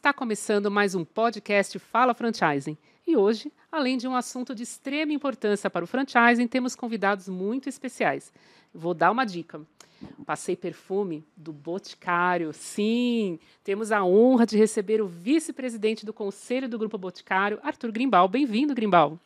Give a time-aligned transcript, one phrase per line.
[0.00, 2.74] Está começando mais um podcast Fala Franchising.
[3.06, 7.68] E hoje, além de um assunto de extrema importância para o franchising, temos convidados muito
[7.68, 8.32] especiais.
[8.72, 9.60] Vou dar uma dica.
[10.24, 12.50] Passei perfume do Boticário.
[12.54, 18.26] Sim, temos a honra de receber o vice-presidente do Conselho do Grupo Boticário, Arthur Grimbal.
[18.26, 19.20] Bem-vindo, Grimbal.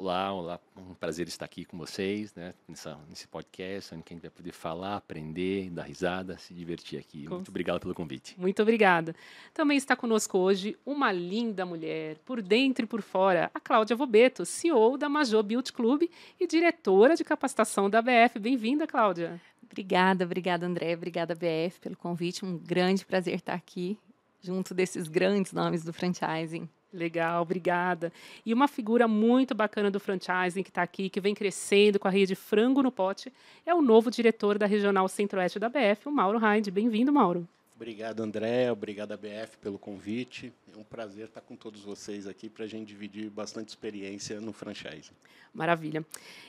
[0.00, 4.22] Olá, olá, um prazer estar aqui com vocês, né, nessa, nesse podcast, onde a gente
[4.22, 7.26] vai poder falar, aprender, dar risada, se divertir aqui.
[7.26, 7.34] Com...
[7.34, 8.34] Muito obrigado pelo convite.
[8.40, 9.14] Muito obrigada.
[9.52, 14.46] Também está conosco hoje uma linda mulher, por dentro e por fora, a Cláudia Vobeto,
[14.46, 16.04] CEO da Major Beauty Club
[16.40, 18.38] e diretora de capacitação da BF.
[18.38, 19.38] Bem-vinda, Cláudia.
[19.62, 22.42] Obrigada, obrigada, André, obrigada, BF, pelo convite.
[22.42, 23.98] Um grande prazer estar aqui,
[24.40, 26.66] junto desses grandes nomes do franchising.
[26.92, 28.12] Legal, obrigada.
[28.44, 32.10] E uma figura muito bacana do franchising que está aqui, que vem crescendo com a
[32.10, 33.32] rede Frango no Pote,
[33.64, 36.68] é o novo diretor da Regional Centro-Oeste da BF, o Mauro Hind.
[36.70, 37.46] Bem-vindo, Mauro.
[37.80, 38.70] Obrigado, André.
[38.70, 40.52] Obrigado, BF, pelo convite.
[40.74, 44.52] É um prazer estar com todos vocês aqui para a gente dividir bastante experiência no
[44.52, 45.14] franchising.
[45.54, 46.04] Maravilha.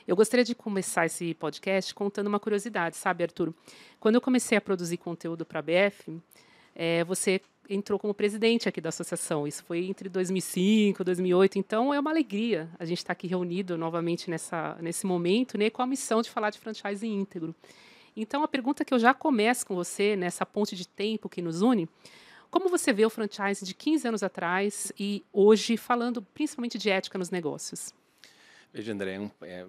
[0.06, 3.54] Eu gostaria de começar esse podcast contando uma curiosidade, sabe, Arthur?
[3.98, 6.20] Quando eu comecei a produzir conteúdo para a BF,
[6.74, 9.46] é, você entrou como presidente aqui da associação.
[9.46, 11.58] Isso foi entre 2005 e 2008.
[11.58, 15.82] Então, é uma alegria a gente estar aqui reunido novamente nessa, nesse momento, né, com
[15.82, 17.54] a missão de falar de franchising íntegro.
[18.16, 21.62] Então, a pergunta que eu já começo com você, nessa ponte de tempo que nos
[21.62, 21.88] une,
[22.50, 27.18] como você vê o franchising de 15 anos atrás e hoje, falando principalmente de ética
[27.18, 27.94] nos negócios?
[28.72, 29.66] Veja, André, é, é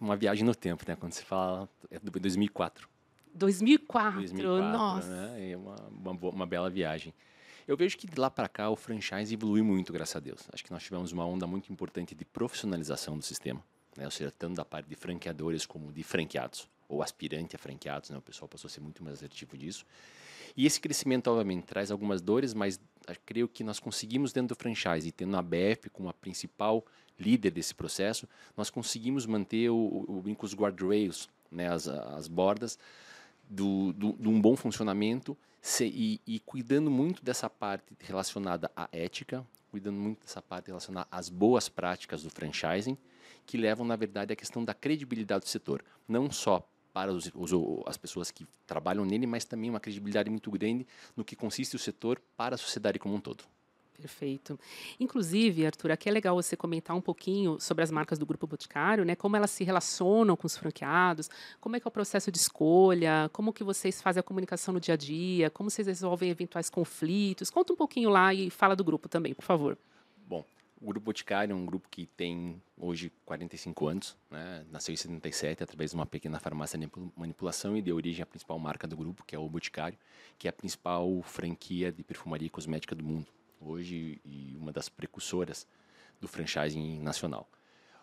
[0.00, 0.96] uma viagem no tempo, né?
[0.96, 2.89] Quando se fala é de 2004.
[3.34, 5.08] 2004, 2004 nossa.
[5.08, 5.50] Né?
[5.50, 7.14] É uma, uma, uma bela viagem.
[7.66, 10.48] Eu vejo que de lá para cá o franchise evolui muito, graças a Deus.
[10.52, 13.62] Acho que nós tivemos uma onda muito importante de profissionalização do sistema,
[13.96, 14.04] né?
[14.04, 18.18] ou seja, tanto da parte de franqueadores como de franqueados, ou aspirante a franqueados, né?
[18.18, 19.84] o pessoal passou a ser muito mais assertivo disso.
[20.56, 22.80] E esse crescimento, obviamente, traz algumas dores, mas
[23.24, 26.84] creio que nós conseguimos, dentro do franchise, tendo a BF como a principal
[27.18, 31.72] líder desse processo, nós conseguimos manter o, o, o os guardrails, né?
[31.72, 32.78] as, as bordas,
[33.50, 38.88] do, do, de um bom funcionamento se, e, e, cuidando muito dessa parte relacionada à
[38.92, 42.96] ética, cuidando muito dessa parte relacionada às boas práticas do franchising,
[43.44, 45.84] que levam, na verdade, à questão da credibilidade do setor.
[46.08, 47.50] Não só para os, os,
[47.86, 51.78] as pessoas que trabalham nele, mas também uma credibilidade muito grande no que consiste o
[51.78, 53.44] setor para a sociedade como um todo.
[54.00, 54.58] Perfeito.
[54.98, 59.04] Inclusive, Arthur, aqui é legal você comentar um pouquinho sobre as marcas do Grupo Boticário,
[59.04, 59.14] né?
[59.14, 61.28] Como elas se relacionam com os franqueados,
[61.60, 64.80] como é que é o processo de escolha, como que vocês fazem a comunicação no
[64.80, 67.50] dia a dia, como vocês resolvem eventuais conflitos.
[67.50, 69.76] Conta um pouquinho lá e fala do grupo também, por favor.
[70.26, 70.44] Bom,
[70.80, 74.64] o Grupo Boticário é um grupo que tem hoje 45 anos, né?
[74.70, 78.58] nasceu em 77 através de uma pequena farmácia de manipulação e deu origem à principal
[78.58, 79.98] marca do grupo, que é o Boticário,
[80.38, 83.26] que é a principal franquia de perfumaria e cosmética do mundo
[83.60, 85.66] hoje e uma das precursoras
[86.20, 87.48] do franchising nacional.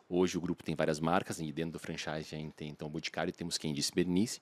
[0.09, 2.91] Hoje o grupo tem várias marcas e dentro do franchising a gente tem então o
[2.91, 4.39] Boticário, temos quem disse Bernice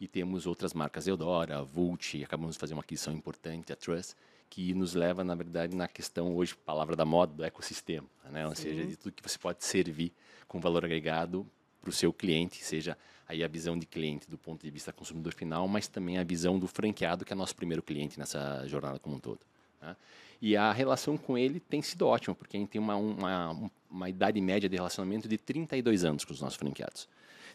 [0.00, 4.14] e temos outras marcas Eudora, Vult, acabamos de fazer uma aquisição importante, a Trust,
[4.48, 8.46] que nos leva na verdade na questão hoje palavra da moda do ecossistema, né?
[8.46, 10.12] Ou seja, de tudo que você pode servir
[10.46, 11.46] com valor agregado
[11.80, 12.96] para o seu cliente, seja
[13.28, 16.58] aí a visão de cliente do ponto de vista consumidor final, mas também a visão
[16.58, 19.40] do franqueado que é nosso primeiro cliente nessa jornada como um todo.
[19.82, 19.96] Né?
[20.40, 24.08] E a relação com ele tem sido ótima, porque a gente tem uma, uma, uma
[24.08, 27.08] idade média de relacionamento de 32 anos com os nossos franqueados.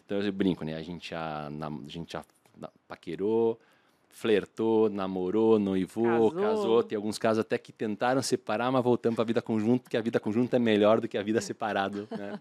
[0.04, 0.76] Então eu brinco, né?
[0.76, 2.24] A gente já, a gente já
[2.86, 3.58] paquerou,
[4.10, 6.42] flertou, namorou, noivou, casou.
[6.42, 6.82] casou.
[6.82, 10.02] Tem alguns casos até que tentaram separar, mas voltamos para a vida conjunta, porque a
[10.02, 12.06] vida conjunta é melhor do que a vida separada.
[12.10, 12.38] Né?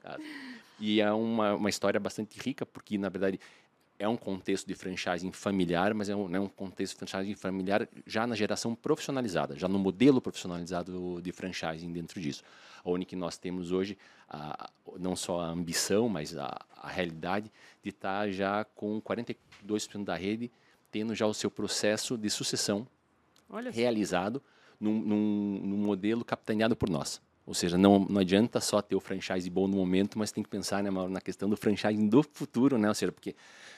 [0.79, 3.39] E é uma, uma história bastante rica, porque, na verdade,
[3.99, 7.87] é um contexto de franchising familiar, mas é um, é um contexto de franchising familiar
[8.05, 12.43] já na geração profissionalizada, já no modelo profissionalizado de franchising dentro disso.
[12.83, 13.97] Onde que nós temos hoje
[14.29, 17.51] a, não só a ambição, mas a, a realidade
[17.81, 20.51] de estar já com 42% da rede
[20.91, 22.85] tendo já o seu processo de sucessão
[23.53, 24.41] Olha realizado
[24.79, 27.21] num, num, num modelo capitaneado por nós.
[27.45, 30.49] Ou seja, não, não adianta só ter o franchise bom no momento, mas tem que
[30.49, 32.87] pensar né, na questão do franchising do futuro, né?
[32.87, 33.35] Ou seja, porque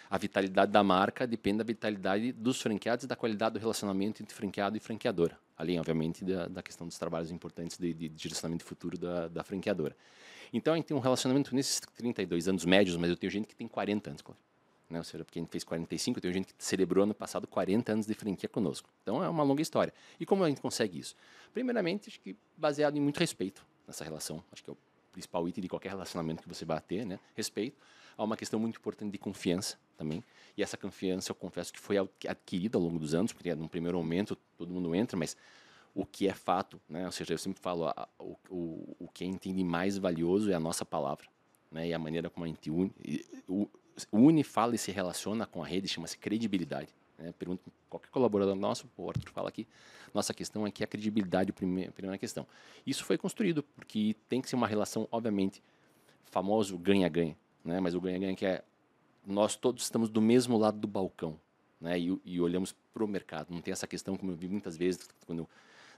[0.10, 4.36] a vitalidade da marca depende da vitalidade dos franqueados e da qualidade do relacionamento entre
[4.36, 5.38] franqueado e franqueadora.
[5.58, 9.96] Além, obviamente, da, da questão dos trabalhos importantes de, de direcionamento futuro da, da, franqueadora.
[10.54, 13.56] Então, a gente tem um relacionamento nesses 32 anos médios, mas eu tenho gente que
[13.56, 14.40] tem 40 anos, claro.
[14.90, 15.00] Né?
[15.00, 17.92] Ou seja, porque a gente fez 45, eu tenho gente que celebrou ano passado 40
[17.92, 18.90] anos de franquia conosco.
[19.02, 19.94] Então, é uma longa história.
[20.20, 21.16] E como a gente consegue isso?
[21.54, 24.44] Primeiramente, acho que baseado em muito respeito nessa relação.
[24.52, 24.78] Acho que é o
[25.12, 27.20] principal item de qualquer relacionamento que você vai ter, né?
[27.34, 27.78] Respeito
[28.18, 30.24] há uma questão muito importante de confiança também.
[30.58, 33.98] E essa confiança, eu confesso que foi adquirida ao longo dos anos, porque no primeiro
[33.98, 35.36] momento todo mundo entra, mas
[35.94, 37.06] o que é fato, né?
[37.06, 40.52] Ou seja, eu sempre falo, a, o, o, o que a gente entende mais valioso
[40.52, 41.26] é a nossa palavra,
[41.72, 41.88] né?
[41.88, 42.94] E a maneira como a gente une,
[44.12, 46.90] une fala e se relaciona com a rede chama-se credibilidade.
[47.18, 47.34] Né?
[47.38, 49.66] Pergunta qualquer colaborador nosso, o Arthur fala aqui,
[50.14, 52.46] nossa questão é que a credibilidade é a primeira, a primeira questão.
[52.86, 55.64] Isso foi construído porque tem que ser uma relação, obviamente,
[56.26, 57.80] famoso ganha-ganha, né?
[57.80, 58.64] Mas o ganha-ganha que é
[59.26, 61.40] nós todos estamos do mesmo lado do balcão,
[61.80, 62.00] né?
[62.00, 63.48] E, e olhamos para o mercado.
[63.52, 65.48] Não tem essa questão como eu vi muitas vezes quando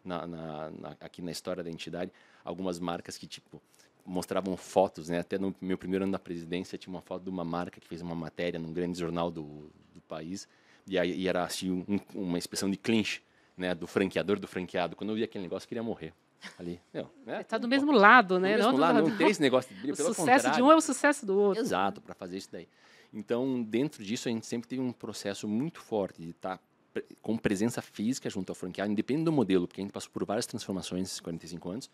[0.04, 2.12] na, na, na, aqui na história da entidade,
[2.44, 3.62] algumas marcas que tipo
[4.06, 5.20] mostravam fotos, né?
[5.20, 8.02] Até no meu primeiro ano da presidência tinha uma foto de uma marca que fez
[8.02, 10.48] uma matéria num grande jornal do, do país
[10.88, 13.22] e aí e era assim um, uma expressão de clinch,
[13.58, 13.76] né?
[13.76, 14.96] Do franqueador do franqueado.
[14.96, 16.14] Quando eu vi aquele negócio, eu queria morrer
[16.58, 16.80] ali.
[17.26, 17.44] né?
[17.44, 18.54] Tá do mesmo lado, né?
[18.54, 20.82] Do mesmo não lado, não tem esse negócio de O sucesso de um é o
[20.82, 21.62] sucesso do outro.
[21.62, 22.68] Exato, para fazer isso daí.
[23.18, 27.36] Então, dentro disso, a gente sempre teve um processo muito forte de estar tá com
[27.36, 31.02] presença física junto ao franqueado, independente do modelo, porque a gente passou por várias transformações
[31.02, 31.90] nesses 45 anos,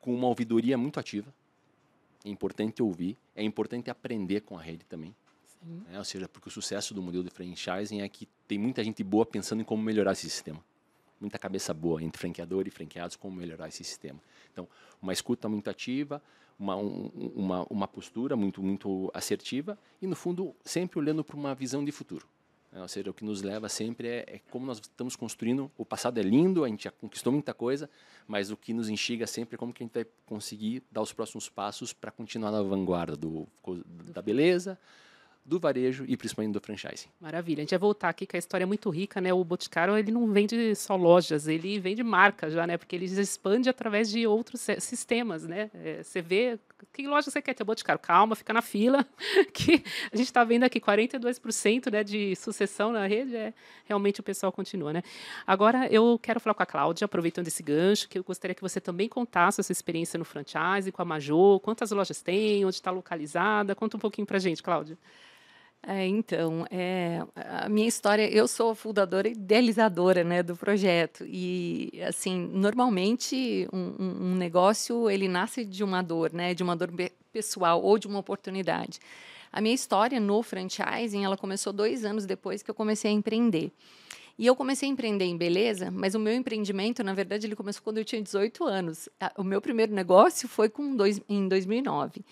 [0.00, 1.32] com uma ouvidoria muito ativa.
[2.24, 5.14] É importante ouvir, é importante aprender com a rede também.
[5.62, 5.98] Né?
[5.98, 9.26] Ou seja, porque o sucesso do modelo de franchising é que tem muita gente boa
[9.26, 10.64] pensando em como melhorar esse sistema.
[11.20, 14.18] Muita cabeça boa entre franqueador e franqueados como melhorar esse sistema.
[14.52, 14.66] Então,
[15.02, 16.22] uma escuta muito ativa,
[16.58, 21.54] uma, um, uma, uma postura muito, muito assertiva e, no fundo, sempre olhando para uma
[21.54, 22.26] visão de futuro.
[22.72, 22.82] Né?
[22.82, 25.70] Ou seja, o que nos leva sempre é, é, como nós estamos construindo.
[25.76, 27.88] O passado é lindo, a gente já conquistou muita coisa,
[28.26, 31.12] mas o que nos instiga sempre é como que a gente vai conseguir dar os
[31.12, 33.46] próximos passos para continuar na vanguarda do,
[34.12, 34.78] da beleza,
[35.46, 37.08] do varejo e principalmente do franchising.
[37.20, 37.60] Maravilha.
[37.60, 39.32] A gente vai voltar aqui que a história é muito rica, né?
[39.32, 42.76] O Boticário, ele não vende só lojas, ele vende marca já, né?
[42.76, 45.70] Porque ele expande através de outros sistemas, né?
[45.72, 46.58] É, você vê
[46.92, 48.00] que loja você quer ter o Boticário?
[48.00, 49.06] Calma, fica na fila,
[49.52, 53.54] que a gente está vendo aqui 42% né, de sucessão na rede, é,
[53.84, 55.02] realmente o pessoal continua, né?
[55.46, 58.80] Agora, eu quero falar com a Cláudia, aproveitando esse gancho, que eu gostaria que você
[58.80, 62.90] também contasse a sua experiência no franchise, com a Major, quantas lojas tem, onde está
[62.90, 64.98] localizada, conta um pouquinho para a gente, Cláudia.
[65.82, 71.24] É, então, é, a minha história, eu sou fundadora e idealizadora né, do projeto.
[71.26, 76.90] E, assim, normalmente um, um, negócio, ele nasce de uma dor, né, de uma dor
[77.32, 78.98] pessoal ou de uma oportunidade.
[79.52, 83.70] A minha história no franchising, ela começou dois anos depois que eu comecei a empreender.
[84.38, 87.82] E eu comecei a empreender em beleza, mas o meu empreendimento, na verdade, ele começou
[87.82, 89.08] quando eu tinha 18 anos.
[89.38, 92.22] O meu primeiro negócio foi com dois, em 2009.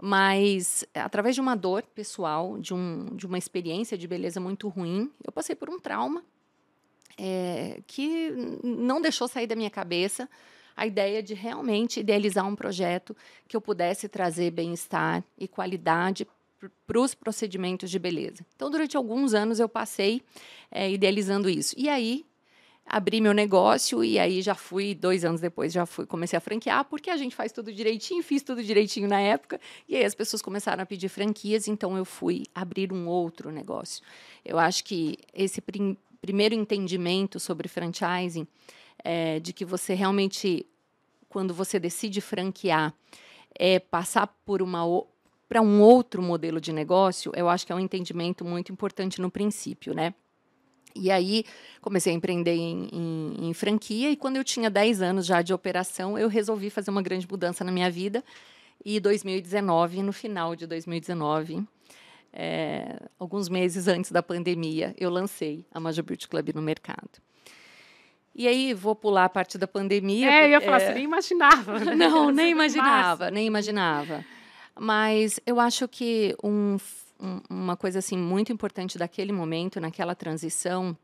[0.00, 5.10] Mas, através de uma dor pessoal, de, um, de uma experiência de beleza muito ruim,
[5.24, 6.22] eu passei por um trauma
[7.18, 8.30] é, que
[8.62, 10.28] não deixou sair da minha cabeça
[10.76, 13.16] a ideia de realmente idealizar um projeto
[13.48, 16.24] que eu pudesse trazer bem-estar e qualidade
[16.86, 18.46] para os procedimentos de beleza.
[18.54, 20.22] Então, durante alguns anos, eu passei
[20.70, 21.74] é, idealizando isso.
[21.76, 22.24] E aí,
[22.88, 26.84] abri meu negócio e aí já fui dois anos depois já fui comecei a franquear
[26.84, 30.40] porque a gente faz tudo direitinho fiz tudo direitinho na época e aí as pessoas
[30.40, 34.02] começaram a pedir franquias então eu fui abrir um outro negócio.
[34.44, 38.46] Eu acho que esse prim primeiro entendimento sobre franchising
[39.04, 40.66] é de que você realmente
[41.28, 42.92] quando você decide franquear
[43.56, 44.82] é passar por uma
[45.48, 49.30] para um outro modelo de negócio eu acho que é um entendimento muito importante no
[49.30, 50.14] princípio né
[51.00, 51.44] e aí
[51.80, 55.52] comecei a empreender em, em, em, franquia e quando eu tinha 10 anos já de
[55.54, 58.24] operação, eu resolvi fazer uma grande mudança na minha vida.
[58.84, 61.64] E 2019, no final de 2019,
[62.32, 67.20] é, alguns meses antes da pandemia, eu lancei a Major Beauty Club no mercado.
[68.34, 70.30] E aí, vou pular a parte da pandemia.
[70.30, 70.86] É, eu ia falar, é...
[70.86, 71.78] você nem imaginava.
[71.80, 71.94] Né?
[71.96, 74.24] Não, nem imaginava, nem imaginava.
[74.78, 76.78] Mas eu acho que um
[77.20, 80.96] um, uma coisa assim muito importante daquele momento, naquela transição,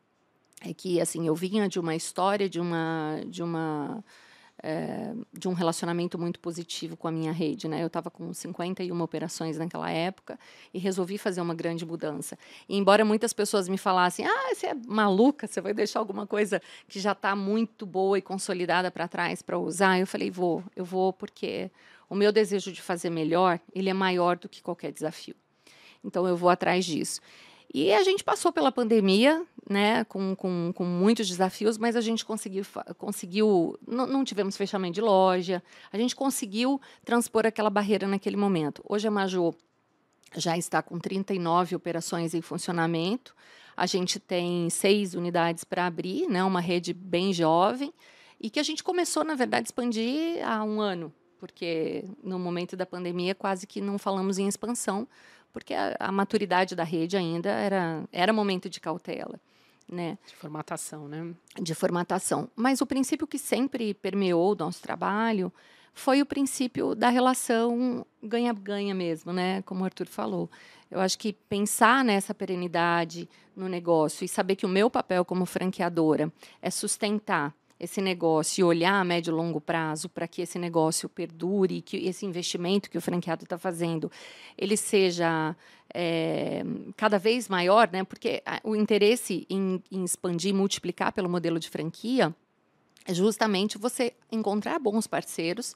[0.60, 4.02] é que assim eu vinha de uma história de uma de uma
[4.62, 7.82] é, de um relacionamento muito positivo com a minha rede, né?
[7.82, 10.38] Eu estava com 51 operações naquela época
[10.72, 12.38] e resolvi fazer uma grande mudança.
[12.66, 16.62] E embora muitas pessoas me falassem, ah, você é maluca, você vai deixar alguma coisa
[16.88, 20.84] que já está muito boa e consolidada para trás para usar, eu falei, vou, eu
[20.84, 21.70] vou porque
[22.08, 25.34] o meu desejo de fazer melhor, ele é maior do que qualquer desafio.
[26.04, 27.20] Então eu vou atrás disso.
[27.72, 32.24] E a gente passou pela pandemia, né, com, com, com muitos desafios, mas a gente
[32.24, 32.64] conseguiu,
[32.96, 35.60] conseguiu não, tivemos fechamento de loja,
[35.92, 38.80] a gente conseguiu transpor aquela barreira naquele momento.
[38.88, 39.52] Hoje a Major
[40.36, 43.34] já está com 39 operações em funcionamento,
[43.76, 47.92] a gente tem seis unidades para abrir, né, uma rede bem jovem,
[48.40, 52.76] e que a gente começou, na verdade, a expandir há um ano, porque no momento
[52.76, 55.08] da pandemia quase que não falamos em expansão,
[55.54, 59.40] porque a, a, maturidade da rede ainda era, era momento de cautela.
[59.88, 60.18] né?
[60.26, 61.32] De formatação, né?
[61.62, 62.50] De formatação.
[62.56, 65.52] Mas o princípio que sempre permeou o nosso trabalho
[65.94, 69.62] foi o princípio da relação ganha-ganha mesmo, né?
[69.62, 70.50] Como o Arthur falou.
[70.90, 75.46] Eu acho que pensar nessa perenidade no negócio e saber que o meu papel como
[75.46, 80.58] franqueadora é sustentar esse negócio e olhar a médio e longo prazo para que esse
[80.58, 84.10] negócio perdure, que esse investimento que o franqueado está fazendo,
[84.56, 85.56] ele seja
[85.92, 86.62] é,
[86.96, 88.04] cada vez maior, né?
[88.04, 92.34] Porque o interesse em, em expandir, multiplicar pelo modelo de franquia
[93.04, 95.74] é justamente você encontrar bons parceiros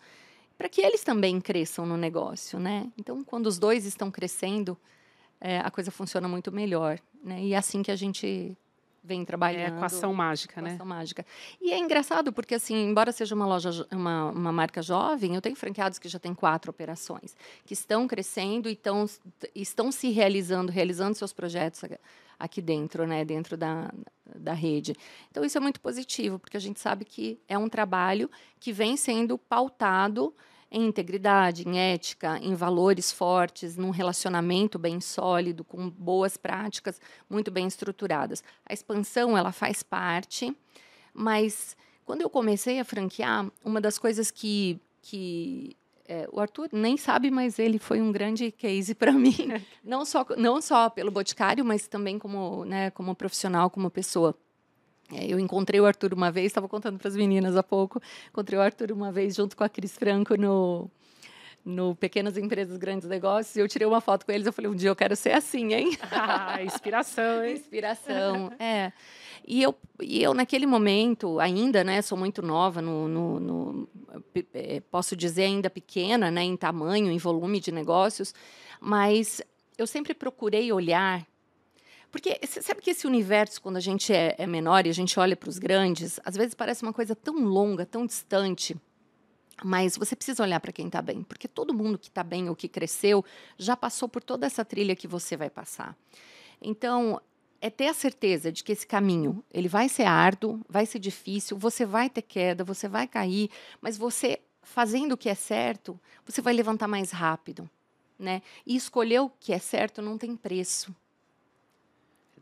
[0.56, 2.90] para que eles também cresçam no negócio, né?
[2.98, 4.76] Então, quando os dois estão crescendo,
[5.40, 7.42] é, a coisa funciona muito melhor, né?
[7.42, 8.56] E é assim que a gente
[9.02, 9.60] vem trabalhando.
[9.60, 10.94] É a equação mágica, equação né?
[10.94, 11.26] mágica.
[11.60, 15.56] E é engraçado porque, assim, embora seja uma loja, uma, uma marca jovem, eu tenho
[15.56, 19.06] franqueados que já têm quatro operações, que estão crescendo e estão,
[19.54, 21.82] estão se realizando, realizando seus projetos
[22.38, 23.92] aqui dentro, né, dentro da,
[24.36, 24.94] da rede.
[25.30, 28.96] Então, isso é muito positivo, porque a gente sabe que é um trabalho que vem
[28.96, 30.34] sendo pautado
[30.70, 37.50] em integridade, em ética, em valores fortes, num relacionamento bem sólido, com boas práticas muito
[37.50, 38.42] bem estruturadas.
[38.66, 40.54] A expansão ela faz parte,
[41.14, 45.76] mas quando eu comecei a franquear, uma das coisas que, que
[46.08, 49.34] é, o Arthur nem sabe, mas ele foi um grande case para mim,
[49.84, 54.34] não só não só pelo boticário, mas também como né, como profissional, como pessoa.
[55.12, 58.00] É, eu encontrei o Arthur uma vez, estava contando para as meninas há pouco.
[58.28, 60.90] Encontrei o Arthur uma vez junto com a Cris Franco no,
[61.64, 63.56] no Pequenas Empresas, Grandes Negócios.
[63.56, 64.46] E eu tirei uma foto com eles.
[64.46, 65.96] Eu falei, um dia eu quero ser assim, hein?
[66.10, 67.54] Ah, inspiração, hein?
[67.54, 68.92] Inspiração, é.
[69.46, 73.88] E eu, e eu, naquele momento, ainda, né, sou muito nova, no, no, no,
[74.52, 78.34] é, posso dizer ainda pequena, né, em tamanho, em volume de negócios,
[78.78, 79.40] mas
[79.78, 81.26] eu sempre procurei olhar
[82.10, 85.36] porque sabe que esse universo, quando a gente é, é menor e a gente olha
[85.36, 88.76] para os grandes, às vezes parece uma coisa tão longa, tão distante.
[89.62, 92.56] Mas você precisa olhar para quem está bem, porque todo mundo que está bem ou
[92.56, 93.24] que cresceu
[93.58, 95.96] já passou por toda essa trilha que você vai passar.
[96.62, 97.20] Então,
[97.60, 101.58] é ter a certeza de que esse caminho ele vai ser árduo, vai ser difícil,
[101.58, 103.50] você vai ter queda, você vai cair,
[103.80, 107.68] mas você fazendo o que é certo, você vai levantar mais rápido,
[108.18, 108.42] né?
[108.66, 110.94] E escolher o que é certo não tem preço.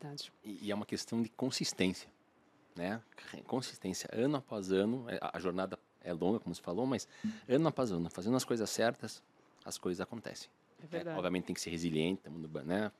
[0.00, 0.32] Verdade.
[0.44, 2.08] E, e é uma questão de consistência,
[2.74, 3.00] né?
[3.46, 7.08] Consistência, ano após ano, é, a, jornada é longa, como você falou, mas
[7.48, 9.22] ano após ano, fazendo as coisas certas,
[9.64, 10.48] as coisas acontecem.
[10.82, 11.16] É verdade.
[11.16, 12.92] É, obviamente tem que ser resiliente, todo mundo, né?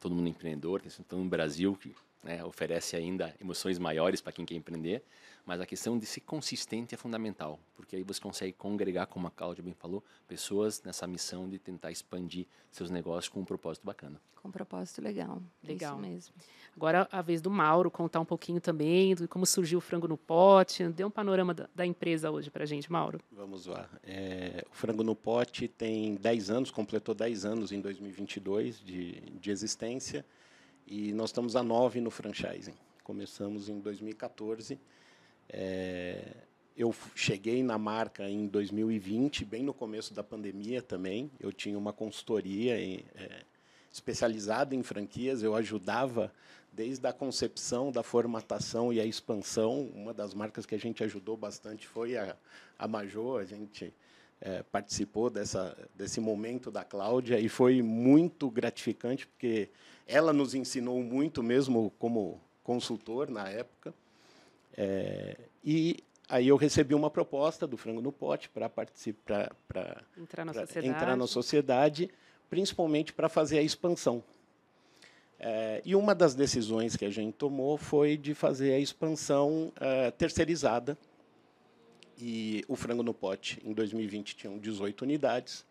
[0.00, 4.44] todo mundo empreendedor, tem todo no Brasil que né, oferece ainda emoções maiores para quem
[4.44, 5.02] quer empreender,
[5.46, 9.30] mas a questão de ser consistente é fundamental, porque aí você consegue congregar, como a
[9.30, 14.20] Cláudia bem falou, pessoas nessa missão de tentar expandir seus negócios com um propósito bacana.
[14.42, 15.42] Com um propósito legal.
[15.64, 15.94] Legal.
[15.94, 16.34] Isso mesmo.
[16.76, 20.16] Agora a vez do Mauro contar um pouquinho também de como surgiu o frango no
[20.16, 20.86] pote.
[20.90, 23.18] Dê um panorama da, da empresa hoje para a gente, Mauro.
[23.32, 23.88] Vamos lá.
[24.04, 29.50] É, o frango no pote tem 10 anos, completou 10 anos em 2022 de, de
[29.50, 30.24] existência
[30.88, 32.74] e nós estamos a 9 no franchising.
[33.04, 34.78] Começamos em 2014
[35.48, 36.22] é,
[36.76, 41.30] eu cheguei na marca em 2020, bem no começo da pandemia também.
[41.40, 43.42] Eu tinha uma consultoria em, é,
[43.90, 45.42] especializada em franquias.
[45.42, 46.32] Eu ajudava
[46.72, 49.90] desde a concepção, da formatação e a expansão.
[49.94, 52.36] Uma das marcas que a gente ajudou bastante foi a,
[52.78, 53.40] a Major.
[53.40, 53.92] A gente
[54.40, 59.68] é, participou dessa, desse momento da Cláudia e foi muito gratificante, porque
[60.06, 63.92] ela nos ensinou muito, mesmo como consultor na época.
[64.76, 65.96] É, e
[66.28, 70.52] aí eu recebi uma proposta do Frango no Pote para participar, para entrar, na
[70.82, 72.10] entrar na sociedade,
[72.48, 74.22] principalmente para fazer a expansão.
[75.40, 80.10] É, e uma das decisões que a gente tomou foi de fazer a expansão é,
[80.10, 80.98] terceirizada.
[82.20, 85.64] E o Frango no Pote, em 2020, tinham 18 unidades.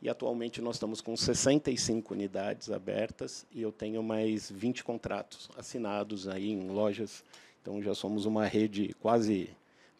[0.00, 6.26] E atualmente nós estamos com 65 unidades abertas e eu tenho mais 20 contratos assinados
[6.26, 7.22] aí em lojas
[7.62, 9.48] então já somos uma rede quase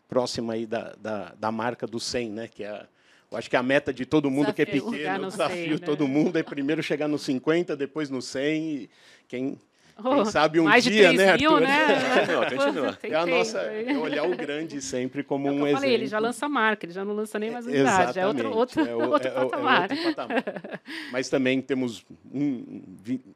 [0.08, 2.48] próxima aí da, da, da marca do 100, né?
[2.48, 2.86] Que é
[3.30, 5.70] eu acho que a meta de todo mundo desafio, que é pequeno, o desafio 100,
[5.70, 5.78] né?
[5.78, 8.90] todo mundo é primeiro chegar no 50, depois no 100 e
[9.26, 9.58] quem
[9.96, 11.60] quem oh, sabe um mais dia, de né, mil, Arthur?
[11.60, 11.86] né?
[12.16, 12.98] continua, continua.
[13.02, 15.74] É a nossa, é olhar o grande sempre como é um exemplo.
[15.74, 18.80] Falei, ele já lança marca, ele já não lança nem mais unidade, é outro, outro,
[18.80, 19.90] é, o, outro, é, patamar.
[19.90, 20.44] é outro patamar.
[21.10, 22.82] Mas também temos um,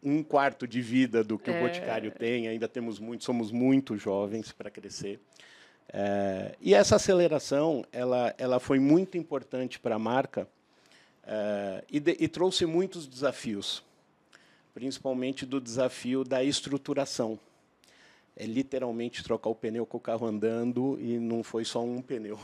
[0.03, 1.61] um quarto de vida do que o é.
[1.61, 5.21] Boticário tem, ainda temos muito, somos muito jovens para crescer.
[5.93, 10.49] É, e essa aceleração, ela, ela foi muito importante para a marca
[11.25, 13.86] é, e, de, e trouxe muitos desafios
[14.77, 17.39] principalmente do desafio da estruturação.
[18.37, 22.39] é literalmente trocar o pneu com o carro andando e não foi só um pneu.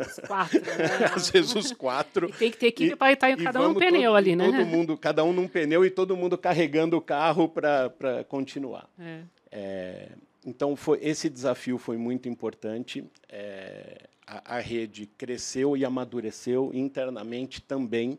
[0.00, 1.06] Os quatro, né?
[1.12, 2.30] Às vezes os quatro.
[2.30, 4.44] E tem que ter equipe para estar em cada um pneu todo, ali, né?
[4.44, 7.90] Todo mundo, cada um num pneu e todo mundo carregando o carro para
[8.28, 8.88] continuar.
[8.96, 9.22] É.
[9.50, 10.08] É,
[10.46, 13.04] então, foi, esse desafio foi muito importante.
[13.28, 18.16] É, a, a rede cresceu e amadureceu internamente também.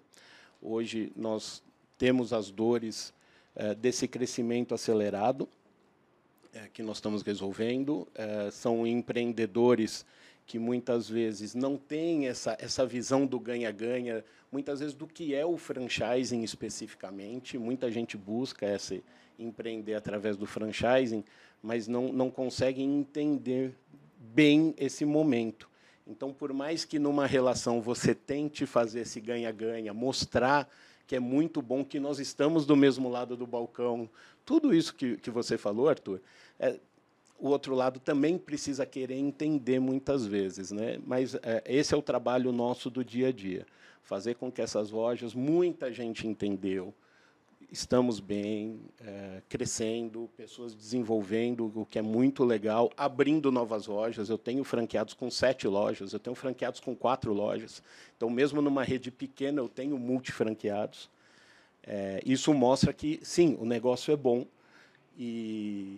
[0.61, 1.63] Hoje nós
[1.97, 3.13] temos as dores
[3.79, 5.47] desse crescimento acelerado
[6.53, 8.07] é, que nós estamos resolvendo.
[8.13, 10.05] É, são empreendedores
[10.45, 15.45] que muitas vezes não têm essa, essa visão do ganha-ganha, muitas vezes do que é
[15.45, 17.57] o franchising especificamente.
[17.57, 18.99] Muita gente busca essa,
[19.39, 21.23] empreender através do franchising,
[21.61, 23.73] mas não, não conseguem entender
[24.19, 25.69] bem esse momento.
[26.05, 30.69] Então, por mais que numa relação você tente fazer esse ganha-ganha, mostrar
[31.07, 34.09] que é muito bom que nós estamos do mesmo lado do balcão,
[34.45, 36.21] tudo isso que, que você falou, Arthur,
[36.59, 36.79] é,
[37.39, 40.99] o outro lado também precisa querer entender muitas vezes, né?
[41.05, 43.65] Mas é, esse é o trabalho nosso do dia a dia,
[44.01, 46.93] fazer com que essas lojas muita gente entendeu,
[47.73, 54.29] estamos bem, é, crescendo, pessoas desenvolvendo, o que é muito legal, abrindo novas lojas.
[54.29, 57.81] Eu tenho franqueados com sete lojas, eu tenho franqueados com quatro lojas.
[58.15, 61.09] Então, mesmo numa rede pequena, eu tenho multifranqueados.
[61.81, 64.45] É, isso mostra que, sim, o negócio é bom
[65.17, 65.97] e,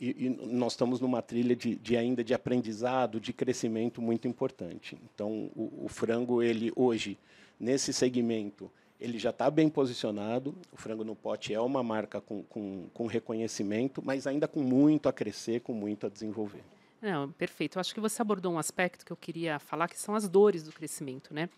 [0.00, 4.98] e, e nós estamos numa trilha de, de, ainda de aprendizado, de crescimento muito importante.
[5.14, 7.16] Então, o, o frango, ele hoje,
[7.58, 8.68] nesse segmento,
[9.00, 10.54] ele já está bem posicionado.
[10.72, 15.08] O Frango no Pote é uma marca com, com, com reconhecimento, mas ainda com muito
[15.08, 16.62] a crescer, com muito a desenvolver.
[17.00, 17.76] Não, perfeito.
[17.76, 20.64] Eu acho que você abordou um aspecto que eu queria falar, que são as dores
[20.64, 21.48] do crescimento, né?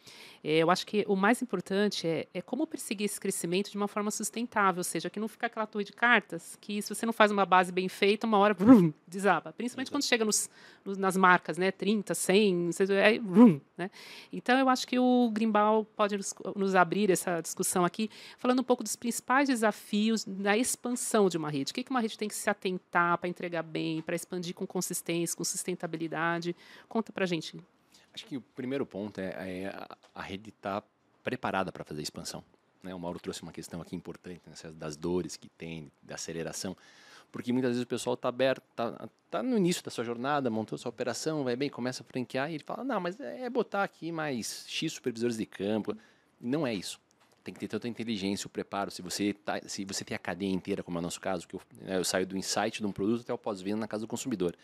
[0.44, 3.88] É, eu acho que o mais importante é, é, como perseguir esse crescimento de uma
[3.88, 7.12] forma sustentável, ou seja, que não fica aquela torre de cartas, que se você não
[7.12, 9.50] faz uma base bem feita, uma hora brum, desaba.
[9.52, 9.92] Principalmente Exato.
[9.92, 10.50] quando chega nos,
[10.84, 11.70] nos, nas marcas, né?
[11.70, 13.90] 30, 100, é, brum, né?
[14.30, 18.64] Então, eu acho que o Grimbal pode nos, nos abrir essa discussão aqui, falando um
[18.64, 21.72] pouco dos principais desafios na expansão de uma rede.
[21.72, 24.66] O que, que uma rede tem que se atentar para entregar bem, para expandir com
[24.66, 26.54] consistência, com sustentabilidade.
[26.88, 27.58] Conta para gente.
[28.12, 30.86] Acho que o primeiro ponto é, é a, rede estar tá
[31.22, 32.44] preparada para fazer expansão.
[32.82, 32.94] Né?
[32.94, 34.54] O Mauro trouxe uma questão aqui importante né?
[34.72, 36.76] das dores que tem, da aceleração,
[37.30, 40.76] porque muitas vezes o pessoal está aberto, está tá no início da sua jornada, montou
[40.76, 43.84] sua operação, vai bem, começa a franquear e ele fala, não, mas é, é botar
[43.84, 45.96] aqui mais X supervisores de campo.
[46.40, 46.98] Não é isso
[47.42, 48.90] tem que ter tanta inteligência, o preparo.
[48.90, 51.56] Se você, tá, se você tem a cadeia inteira, como é o nosso caso, que
[51.56, 54.08] eu, né, eu saio do insight de um produto até o pós-venda na casa do
[54.08, 54.54] consumidor.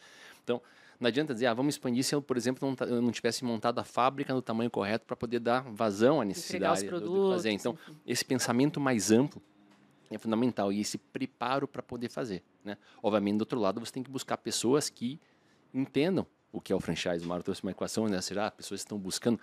[0.47, 0.63] Então,
[1.01, 3.81] não adianta dizer, ah, vamos expandir se eu, por exemplo, não, eu não tivesse montado
[3.81, 7.51] a fábrica no tamanho correto para poder dar vazão à necessidade do, fazer.
[7.51, 9.43] Então, esse pensamento mais amplo
[10.09, 12.45] é fundamental e esse preparo para poder fazer.
[12.65, 12.79] Né?
[13.03, 15.21] Obviamente, do outro lado, você tem que buscar pessoas que
[15.75, 17.25] entendam o que é o franchise.
[17.25, 18.21] O Mário trouxe uma equação, né?
[18.21, 18.51] Será?
[18.51, 19.41] Pessoas estão buscando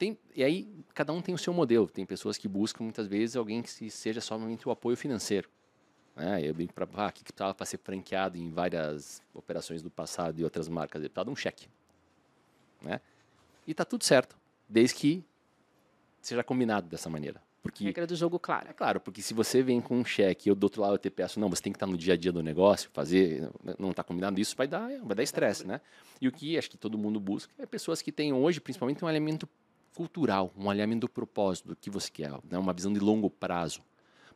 [0.00, 1.86] tem, e aí, cada um tem o seu modelo.
[1.86, 5.46] Tem pessoas que buscam, muitas vezes, alguém que seja somente o apoio financeiro.
[6.20, 6.46] Né?
[6.46, 10.44] Eu brinco para ah, que precisava para ser franqueado em várias operações do passado e
[10.44, 11.00] outras marcas.
[11.00, 11.66] Ele precisava de um cheque.
[12.82, 13.00] Né?
[13.66, 14.36] E está tudo certo,
[14.68, 15.24] desde que
[16.20, 17.40] seja combinado dessa maneira.
[17.62, 18.68] Porque, Regra do jogo, claro.
[18.68, 20.98] É claro, porque se você vem com um cheque e eu do outro lado eu
[20.98, 23.90] te peço, não, você tem que estar no dia a dia do negócio, fazer, não
[23.90, 25.80] está combinado, isso vai dar vai dar estresse, né?
[26.20, 29.08] E o que acho que todo mundo busca é pessoas que tenham hoje, principalmente, um
[29.08, 29.48] elemento
[29.94, 32.58] cultural, um alinhamento do propósito, do que você quer, né?
[32.58, 33.82] uma visão de longo prazo.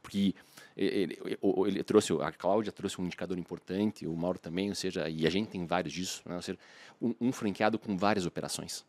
[0.03, 0.35] Porque
[0.77, 1.19] ele,
[1.67, 5.31] ele, trouxe, a Cláudia trouxe um indicador importante, o Mauro também, ou seja, e a
[5.31, 6.35] gente tem vários disso, né?
[6.35, 6.59] ou seja,
[7.01, 8.85] um, um franqueado com várias operações.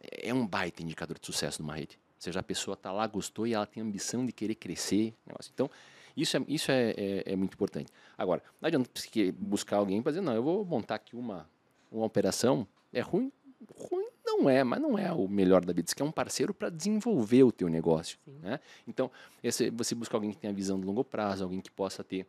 [0.00, 1.98] É um baita indicador de sucesso de uma rede.
[2.16, 5.14] Ou seja, a pessoa está lá, gostou e ela tem ambição de querer crescer.
[5.26, 5.50] Negócio.
[5.52, 5.70] Então,
[6.16, 7.92] isso, é, isso é, é, é, muito importante.
[8.16, 8.90] Agora, não adianta
[9.38, 11.48] buscar alguém para dizer, não, eu vou montar aqui uma,
[11.92, 13.30] uma operação, é ruim,
[13.76, 14.07] ruim
[14.38, 15.88] não é, mas não é o melhor da vida.
[15.88, 18.18] Você quer um parceiro para desenvolver o teu negócio.
[18.42, 18.60] Né?
[18.86, 19.10] Então,
[19.42, 22.26] esse, você busca alguém que tenha visão de longo prazo, alguém que possa ter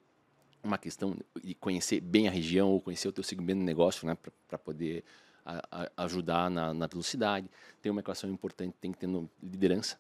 [0.64, 4.18] uma questão de conhecer bem a região ou conhecer o teu segmento de negócio né?
[4.48, 5.04] para poder
[5.46, 7.50] a, a ajudar na, na, velocidade.
[7.82, 9.98] Tem uma equação importante, tem que ter no, liderança,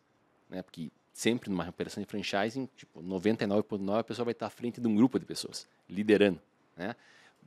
[0.49, 0.61] né?
[0.61, 4.87] porque sempre numa operação de franchising, tipo, 99,9% a pessoa vai estar à frente de
[4.87, 6.41] um grupo de pessoas, liderando,
[6.75, 6.95] né?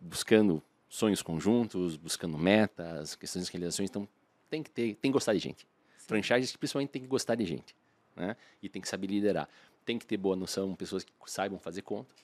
[0.00, 3.88] buscando sonhos conjuntos, buscando metas, questões de realizações.
[3.88, 4.08] Então,
[4.52, 5.66] tem que ter, tem que gostar de gente.
[5.96, 6.06] Sim.
[6.08, 7.74] Franchises principalmente tem que gostar de gente,
[8.14, 8.36] né?
[8.62, 9.48] E tem que saber liderar.
[9.82, 12.14] Tem que ter boa noção, pessoas que saibam fazer conta,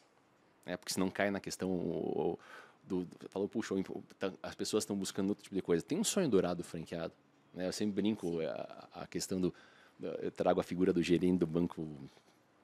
[0.66, 0.76] né?
[0.76, 2.38] Porque senão cai na questão o,
[2.84, 3.74] do, do, falou, puxa,
[4.18, 5.82] tá, as pessoas estão buscando outro tipo de coisa.
[5.82, 7.14] Tem um sonho dourado franqueado,
[7.54, 7.66] né?
[7.66, 9.54] Eu sempre brinco a, a questão do
[10.20, 11.82] eu trago a figura do gerente do banco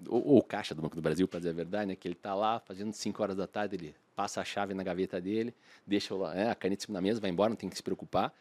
[0.06, 1.96] ou, ou caixa do Banco do Brasil, para dizer a verdade, né?
[1.96, 5.20] Que ele está lá fazendo 5 horas da tarde, ele passa a chave na gaveta
[5.20, 5.54] dele,
[5.86, 8.32] deixa lá, é, a caneta na mesa, vai embora, não tem que se preocupar.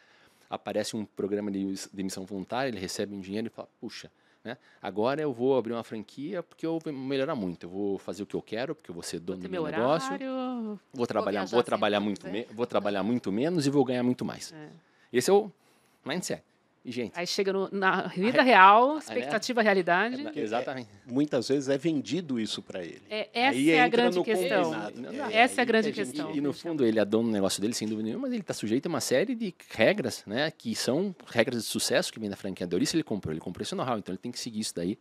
[0.54, 4.12] Aparece um programa de demissão voluntária, ele recebe um dinheiro e fala, puxa,
[4.44, 4.58] né?
[4.82, 7.66] Agora eu vou abrir uma franquia porque eu vou melhorar muito.
[7.66, 10.13] Eu vou fazer o que eu quero, porque eu vou ser dono do meu negócio.
[10.13, 14.54] Horário, vou trabalhar, vou, trabalhar muito, vou trabalhar muito menos e vou ganhar muito mais.
[14.54, 14.70] É.
[15.12, 15.50] Esse é o
[16.06, 16.44] mindset.
[16.86, 20.28] Gente, Aí chega no, na vida real, expectativa, é, realidade.
[20.28, 20.89] É, exatamente.
[21.06, 23.02] Muitas vezes é vendido isso para ele.
[23.10, 24.74] É, essa Aí é a grande questão.
[25.32, 26.32] É, essa é a grande questão.
[26.32, 28.41] E, e, no fundo, ele é dono do negócio dele, sem dúvida nenhuma, mas ele
[28.41, 30.52] está sujeito a uma série de regras, né?
[30.52, 32.84] Que são regras de sucesso que vem da franqueadora.
[32.84, 34.98] Isso ele comprou, ele comprou esse know-how, então ele tem que seguir isso daí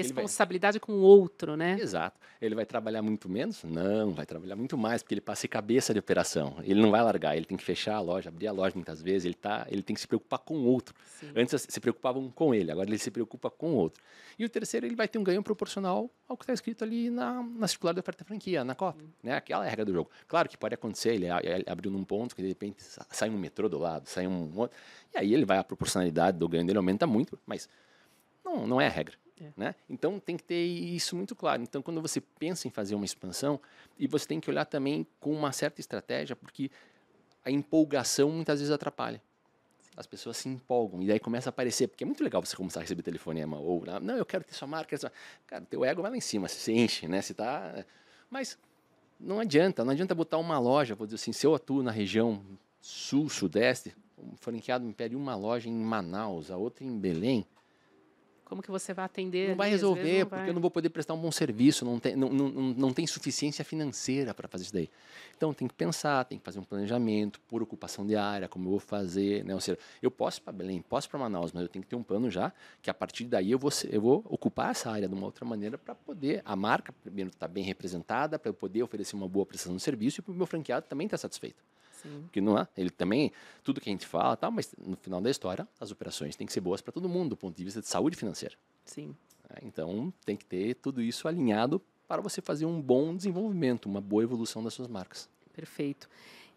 [0.00, 0.86] responsabilidade vai...
[0.86, 1.78] com o outro, né?
[1.80, 2.20] Exato.
[2.40, 3.64] Ele vai trabalhar muito menos?
[3.64, 6.56] Não, vai trabalhar muito mais, porque ele passa cabeça de operação.
[6.62, 9.24] Ele não vai largar, ele tem que fechar a loja, abrir a loja muitas vezes,
[9.24, 10.94] ele, tá, ele tem que se preocupar com o outro.
[11.18, 11.32] Sim.
[11.34, 14.02] Antes se preocupavam com ele, agora ele se preocupa com o outro.
[14.38, 17.42] E o terceiro, ele vai ter um ganho proporcional ao que está escrito ali na,
[17.42, 19.02] na circular da oferta franquia, na cota.
[19.02, 19.08] Hum.
[19.22, 19.34] Né?
[19.34, 20.10] Aquela é a regra do jogo.
[20.28, 23.68] Claro que pode acontecer, ele, ele abriu num ponto que de repente sai um metrô
[23.68, 24.76] do lado, sai um outro,
[25.14, 27.68] e aí ele vai, a proporcionalidade do ganho dele aumenta muito, mas
[28.44, 29.14] não, não é a regra.
[29.40, 29.52] É.
[29.56, 29.74] Né?
[29.88, 31.62] Então tem que ter isso muito claro.
[31.62, 33.60] Então, quando você pensa em fazer uma expansão,
[33.98, 36.70] e você tem que olhar também com uma certa estratégia, porque
[37.44, 39.22] a empolgação muitas vezes atrapalha.
[39.96, 42.80] As pessoas se empolgam e daí começa a aparecer, porque é muito legal você começar
[42.80, 44.94] a receber telefonema ou não, eu quero ter sua marca,
[45.46, 47.22] cara, teu ego vai lá em cima, se enche, né?
[47.22, 47.82] Você tá,
[48.28, 48.58] mas
[49.18, 52.42] não adianta, não adianta botar uma loja, vou dizer assim, se eu atuo na região
[52.78, 57.46] sul, sudeste, um franqueado me pede uma loja em Manaus, a outra em Belém,
[58.46, 59.50] como que você vai atender?
[59.50, 60.48] Não vai resolver, não porque vai.
[60.48, 63.64] eu não vou poder prestar um bom serviço, não tem, não, não, não tem suficiência
[63.64, 64.88] financeira para fazer isso daí.
[65.36, 68.70] Então, tem que pensar, tem que fazer um planejamento por ocupação de área, como eu
[68.70, 69.44] vou fazer.
[69.44, 69.52] Né?
[69.52, 71.96] Ou seja, eu posso ir para Belém, posso para Manaus, mas eu tenho que ter
[71.96, 75.14] um plano já, que a partir daí eu vou, eu vou ocupar essa área de
[75.14, 78.82] uma outra maneira para poder, a marca, primeiro, estar tá bem representada, para eu poder
[78.82, 81.62] oferecer uma boa prestação de serviço e para o meu franqueado também estar tá satisfeito.
[82.02, 82.22] Sim.
[82.22, 83.32] Porque não é, ele também,
[83.62, 86.52] tudo que a gente fala, tal, mas no final da história, as operações têm que
[86.52, 88.54] ser boas para todo mundo, do ponto de vista de saúde financeira.
[88.84, 89.14] Sim.
[89.50, 94.00] É, então, tem que ter tudo isso alinhado para você fazer um bom desenvolvimento, uma
[94.00, 95.28] boa evolução das suas marcas.
[95.52, 96.08] Perfeito.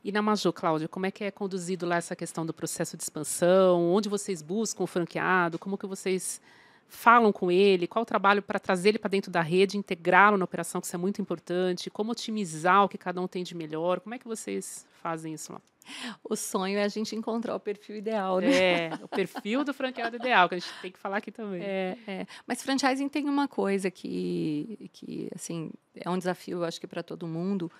[0.04, 3.04] E na Major, Cláudia, como é que é conduzido lá essa questão do processo de
[3.04, 3.92] expansão?
[3.92, 5.60] Onde vocês buscam o franqueado?
[5.60, 6.42] Como que vocês
[6.90, 7.88] falam com ele?
[7.88, 10.96] Qual o trabalho para trazer ele para dentro da rede, integrá-lo na operação, que isso
[10.96, 11.90] é muito importante?
[11.90, 14.00] Como otimizar o que cada um tem de melhor?
[14.00, 15.62] Como é que vocês fazem isso lá?
[16.24, 18.88] O sonho é a gente encontrar o perfil ideal, né?
[18.88, 21.62] É, o perfil do franqueado ideal, que a gente tem que falar aqui também.
[21.64, 22.28] É, é.
[22.46, 27.28] Mas franchising tem uma coisa que, que assim, é um desafio, acho que para todo
[27.28, 27.72] mundo,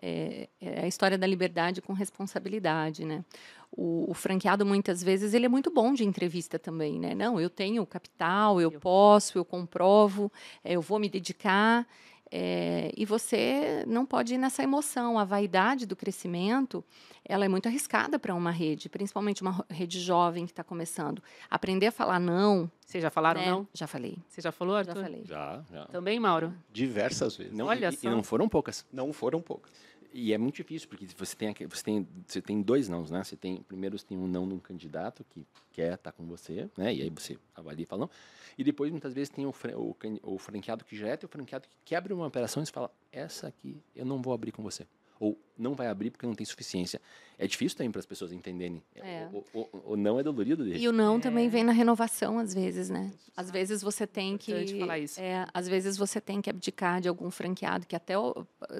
[0.00, 3.24] é, é, a história da liberdade com responsabilidade, né?
[3.70, 7.14] O, o, franqueado muitas vezes ele é muito bom de entrevista também, né?
[7.14, 10.32] Não, eu tenho capital, eu posso, eu comprovo,
[10.64, 11.86] é, eu vou me dedicar.
[12.30, 15.18] É, e você não pode ir nessa emoção.
[15.18, 16.84] A vaidade do crescimento,
[17.24, 21.22] ela é muito arriscada para uma rede, principalmente uma rede jovem que está começando.
[21.50, 22.70] Aprender a falar não.
[22.84, 23.50] Vocês já falaram né?
[23.50, 23.68] não?
[23.72, 24.18] Já falei.
[24.28, 24.94] Você já falou, Arthur?
[24.94, 25.24] Já falei.
[25.24, 25.84] Já, já.
[25.86, 26.54] Também, Mauro?
[26.72, 27.52] Diversas vezes.
[27.52, 28.08] Não, Olha e, só.
[28.08, 28.86] E não foram poucas.
[28.92, 29.72] Não foram poucas.
[30.12, 33.22] E é muito difícil, porque você tem, você tem, você tem dois nãos, né?
[33.22, 36.68] Você tem, primeiro você tem um não de um candidato que quer estar com você,
[36.76, 36.94] né?
[36.94, 38.10] E aí você avalia e fala não.
[38.56, 41.76] E depois, muitas vezes, tem o, o, o franqueado que já é teu franqueado que
[41.84, 44.86] quebra uma operação e fala, essa aqui eu não vou abrir com você
[45.20, 47.00] ou não vai abrir porque não tem suficiência.
[47.40, 48.82] É difícil também para as pessoas entenderem.
[48.96, 49.28] É.
[49.32, 50.78] O, o, o, não é dolorido dele.
[50.78, 51.20] E o não é.
[51.20, 53.12] também vem na renovação, às vezes, né?
[53.36, 54.80] Às vezes você tem que.
[54.80, 55.20] Falar isso.
[55.20, 58.14] É, às vezes você tem que abdicar de algum franqueado que até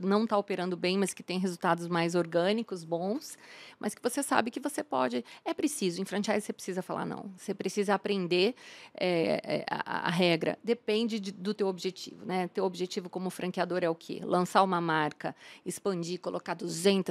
[0.03, 3.39] não está operando bem, mas que tem resultados mais orgânicos, bons,
[3.79, 5.25] mas que você sabe que você pode.
[5.45, 7.31] É preciso, em franchise você precisa falar não.
[7.37, 8.57] Você precisa aprender
[8.93, 10.59] é, é a, a, regra.
[10.65, 12.49] Depende de, do teu objetivo, né?
[12.49, 14.21] Teu objetivo como franqueador é o quê?
[14.25, 15.33] Lançar uma marca,
[15.65, 16.68] expandir, colocar 200,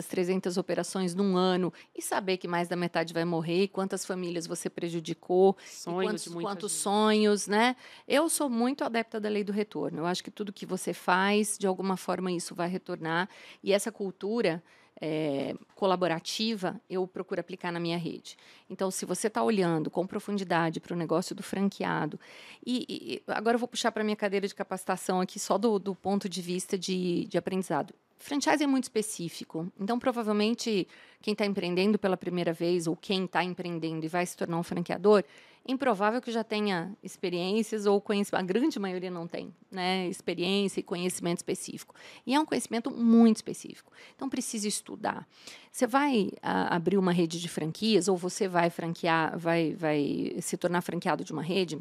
[0.07, 4.47] 300 operações num ano e saber que mais da metade vai morrer e quantas famílias
[4.47, 7.75] você prejudicou, sonhos quantos, quantos sonhos, né?
[8.07, 9.99] Eu sou muito adepta da lei do retorno.
[9.99, 13.29] Eu acho que tudo que você faz, de alguma forma, isso vai retornar.
[13.63, 14.63] E essa cultura
[14.99, 18.37] é, colaborativa, eu procuro aplicar na minha rede.
[18.69, 22.19] Então, se você está olhando com profundidade para o negócio do franqueado,
[22.65, 25.77] e, e agora eu vou puxar para a minha cadeira de capacitação aqui, só do,
[25.77, 27.93] do ponto de vista de, de aprendizado.
[28.19, 30.87] Franchise é muito específico, então provavelmente
[31.21, 34.63] quem está empreendendo pela primeira vez ou quem está empreendendo e vai se tornar um
[34.63, 35.23] franqueador,
[35.67, 38.41] improvável que já tenha experiências ou conhecimento.
[38.41, 40.07] A grande maioria não tem, né?
[40.07, 41.93] Experiência e conhecimento específico.
[42.25, 43.91] E é um conhecimento muito específico.
[44.15, 45.27] Então precisa estudar.
[45.71, 50.55] Você vai a, abrir uma rede de franquias ou você vai franquear, vai, vai se
[50.55, 51.77] tornar franqueado de uma rede.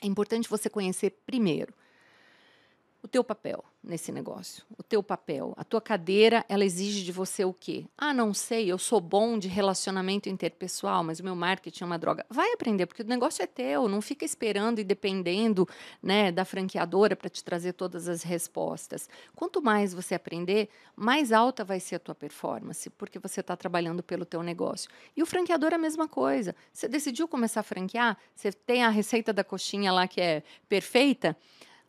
[0.00, 1.74] É importante você conhecer primeiro
[3.02, 7.44] o teu papel nesse negócio, o teu papel, a tua cadeira, ela exige de você
[7.44, 7.86] o quê?
[7.96, 11.98] Ah, não sei, eu sou bom de relacionamento interpessoal, mas o meu marketing é uma
[11.98, 12.26] droga.
[12.28, 15.66] Vai aprender, porque o negócio é teu, não fica esperando e dependendo,
[16.02, 19.08] né, da franqueadora para te trazer todas as respostas.
[19.34, 24.02] Quanto mais você aprender, mais alta vai ser a tua performance, porque você está trabalhando
[24.02, 24.90] pelo teu negócio.
[25.16, 26.54] E o franqueador é a mesma coisa.
[26.70, 31.34] Você decidiu começar a franquear, você tem a receita da coxinha lá que é perfeita,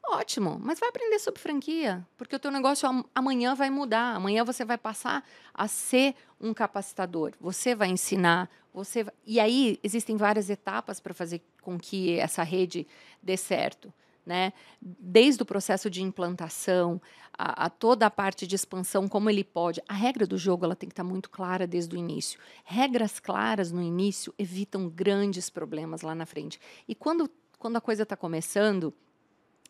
[0.04, 4.16] Ótimo, mas vai aprender sobre franquia, porque o teu negócio amanhã vai mudar.
[4.16, 7.34] Amanhã você vai passar a ser um capacitador.
[7.40, 12.88] Você vai ensinar, você e aí existem várias etapas para fazer com que essa rede
[13.22, 13.94] dê certo,
[14.26, 14.54] né?
[14.82, 17.00] Desde o processo de implantação
[17.32, 19.82] a, a, toda a parte de expansão, como ele pode.
[19.88, 22.40] A regra do jogo ela tem que estar muito clara desde o início.
[22.66, 26.60] Regras claras no início evitam grandes problemas lá na frente.
[26.88, 27.30] E quando
[27.62, 28.92] quando a coisa está começando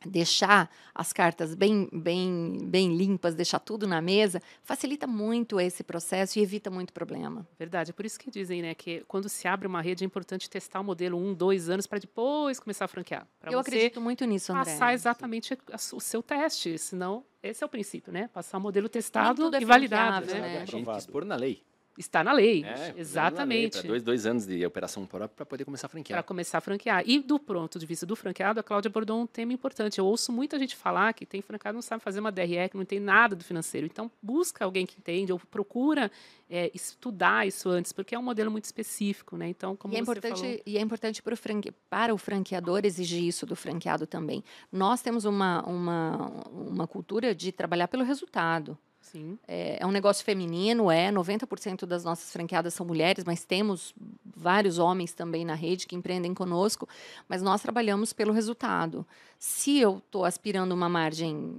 [0.05, 6.39] deixar as cartas bem, bem, bem limpas, deixar tudo na mesa, facilita muito esse processo
[6.39, 7.47] e evita muito problema.
[7.57, 10.49] Verdade, é por isso que dizem, né, que quando se abre uma rede é importante
[10.49, 13.27] testar o modelo um, dois anos para depois começar a franquear.
[13.43, 14.65] Eu acredito muito nisso, André.
[14.65, 15.57] Passar exatamente
[15.93, 18.29] o seu teste, senão esse é o princípio, né?
[18.33, 20.39] Passar o modelo testado é e validado, né?
[20.39, 20.61] né?
[20.61, 21.63] A gente pôr na lei.
[22.01, 23.75] Está na lei, é, exatamente.
[23.75, 26.17] Na lei, dois, dois anos de operação própria para poder começar a franquear.
[26.17, 27.03] Para começar a franquear.
[27.05, 29.99] E do ponto de vista do franqueado, a Cláudia abordou um tema importante.
[29.99, 32.85] Eu ouço muita gente falar que tem franqueado não sabe fazer uma DRE, que não
[32.85, 33.85] tem nada do financeiro.
[33.85, 36.11] Então, busca alguém que entende ou procura
[36.49, 39.37] é, estudar isso antes, porque é um modelo muito específico.
[39.37, 39.49] Né?
[39.49, 40.59] Então, como e é importante, falou...
[40.65, 41.71] E é importante para o, franque...
[41.87, 44.43] para o franqueador exigir isso do franqueado também.
[44.71, 48.75] Nós temos uma, uma, uma cultura de trabalhar pelo resultado.
[49.01, 49.37] Sim.
[49.47, 51.11] É, é um negócio feminino, é.
[51.11, 56.33] 90% das nossas franqueadas são mulheres, mas temos vários homens também na rede que empreendem
[56.33, 56.87] conosco,
[57.27, 59.05] mas nós trabalhamos pelo resultado.
[59.37, 61.55] Se eu estou aspirando uma margem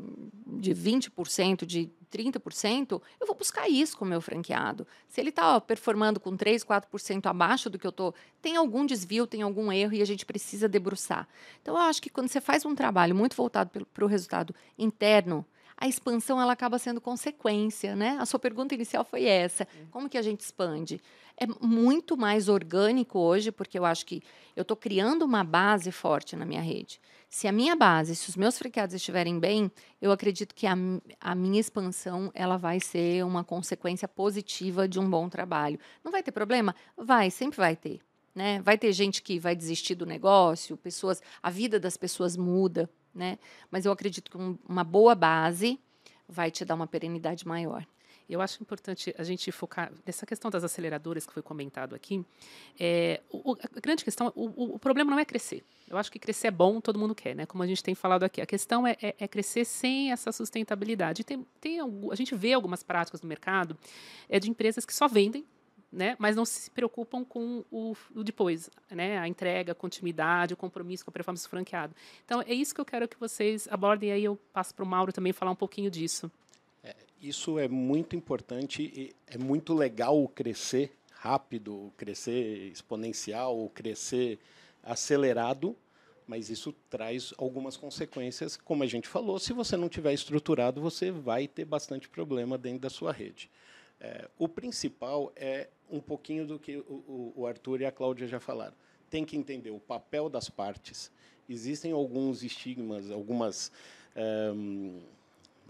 [0.46, 4.86] de 20%, de 30%, eu vou buscar isso com o meu franqueado.
[5.08, 9.26] Se ele está performando com 3%, 4% abaixo do que eu estou, tem algum desvio,
[9.26, 11.26] tem algum erro e a gente precisa debruçar.
[11.60, 15.44] Então, eu acho que quando você faz um trabalho muito voltado para o resultado interno,
[15.82, 18.16] a expansão ela acaba sendo consequência, né?
[18.20, 21.00] A sua pergunta inicial foi essa: como que a gente expande?
[21.36, 24.22] É muito mais orgânico hoje, porque eu acho que
[24.54, 27.00] eu estou criando uma base forte na minha rede.
[27.28, 30.76] Se a minha base, se os meus franqueados estiverem bem, eu acredito que a,
[31.20, 35.80] a minha expansão ela vai ser uma consequência positiva de um bom trabalho.
[36.04, 36.76] Não vai ter problema?
[36.96, 38.00] Vai, sempre vai ter.
[38.32, 38.62] Né?
[38.62, 43.38] Vai ter gente que vai desistir do negócio, pessoas, a vida das pessoas muda, né?
[43.70, 45.78] Mas eu acredito que um, uma boa base
[46.28, 47.86] vai te dar uma perenidade maior.
[48.28, 52.24] Eu acho importante a gente focar nessa questão das aceleradoras que foi comentado aqui.
[52.78, 55.62] É, o, a grande questão, o, o, problema não é crescer.
[55.88, 57.44] Eu acho que crescer é bom, todo mundo quer, né?
[57.44, 58.40] Como a gente tem falado aqui.
[58.40, 61.24] A questão é, é, é crescer sem essa sustentabilidade.
[61.24, 63.76] Tem, tem, a gente vê algumas práticas no mercado
[64.28, 65.44] é, de empresas que só vendem
[65.92, 66.16] né?
[66.18, 69.18] mas não se preocupam com o, o, depois, né?
[69.18, 71.94] a entrega, a continuidade, o compromisso com a performance franqueado.
[72.24, 74.88] Então, é isso que eu quero que vocês abordem, e aí eu passo para o
[74.88, 76.30] Mauro também falar um pouquinho disso.
[76.82, 84.38] É, isso é muito importante e é muito legal crescer rápido, crescer exponencial, crescer
[84.82, 85.76] acelerado,
[86.26, 91.10] mas isso traz algumas consequências, como a gente falou, se você não tiver estruturado, você
[91.10, 93.50] vai ter bastante problema dentro da sua rede.
[94.04, 98.40] É, o principal é um pouquinho do que o, o Arthur e a Cláudia já
[98.40, 98.74] falaram.
[99.08, 101.12] Tem que entender o papel das partes.
[101.48, 103.70] Existem alguns estigmas, algumas
[104.16, 105.00] um,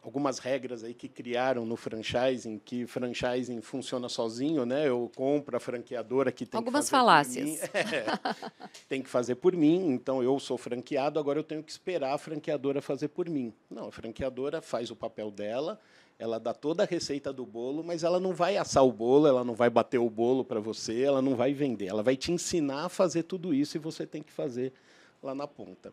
[0.02, 4.88] algumas regras aí que criaram no franchising, que franchising funciona sozinho, né?
[4.88, 7.62] Eu compro a franqueadora que tem algumas que fazer falácias.
[7.72, 8.04] É,
[8.88, 12.18] tem que fazer por mim, então eu sou franqueado, agora eu tenho que esperar a
[12.18, 13.54] franqueadora fazer por mim.
[13.70, 15.78] Não, a franqueadora faz o papel dela,
[16.22, 19.42] ela dá toda a receita do bolo, mas ela não vai assar o bolo, ela
[19.42, 21.86] não vai bater o bolo para você, ela não vai vender.
[21.86, 24.72] Ela vai te ensinar a fazer tudo isso e você tem que fazer
[25.20, 25.92] lá na ponta.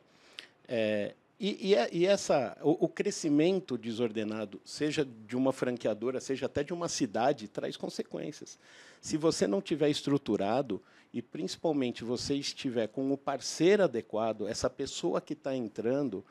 [0.67, 6.45] É, e, e, é, e, essa, o, o, crescimento desordenado, seja de uma franqueadora, seja
[6.45, 8.59] até de uma cidade, traz consequências.
[9.01, 10.79] Se você não tiver estruturado
[11.11, 16.23] e principalmente você estiver com o parceiro adequado, essa pessoa que está entrando,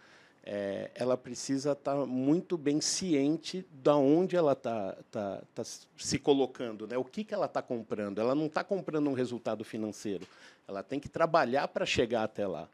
[0.50, 6.18] é, ela precisa estar tá muito bem ciente da onde ela está tá, tá se
[6.18, 6.96] colocando, né?
[6.96, 8.18] o que, que ela está comprando.
[8.18, 10.26] Ela não está comprando um resultado financeiro,
[10.66, 12.66] ela tem que trabalhar para chegar até lá.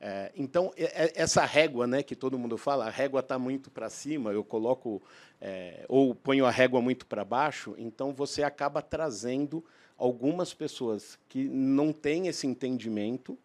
[0.00, 4.30] É, então, essa régua né, que todo mundo fala, a régua está muito para cima,
[4.30, 5.02] eu coloco,
[5.40, 9.64] é, ou ponho a régua muito para baixo, então você acaba trazendo
[9.98, 13.36] algumas pessoas que não têm esse entendimento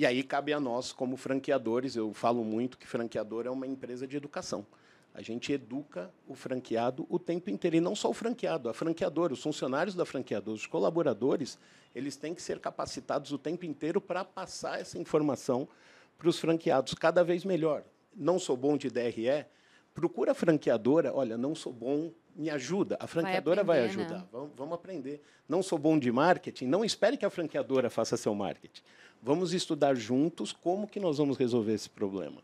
[0.00, 4.06] E aí cabe a nós, como franqueadores, eu falo muito que franqueador é uma empresa
[4.06, 4.64] de educação.
[5.12, 9.34] A gente educa o franqueado o tempo inteiro, e não só o franqueado, a franqueadora,
[9.34, 11.58] os funcionários da franqueadora, os colaboradores,
[11.94, 15.68] eles têm que ser capacitados o tempo inteiro para passar essa informação
[16.16, 17.84] para os franqueados cada vez melhor.
[18.16, 19.44] Não sou bom de DRE,
[19.92, 22.96] procura a franqueadora, olha, não sou bom, me ajuda.
[23.00, 24.22] A franqueadora vai, aprender, vai ajudar.
[24.22, 24.28] Né?
[24.32, 25.22] Vamos, vamos, aprender.
[25.48, 28.82] Não sou bom de marketing, não espere que a franqueadora faça seu marketing.
[29.22, 32.42] Vamos estudar juntos como que nós vamos resolver esse problema.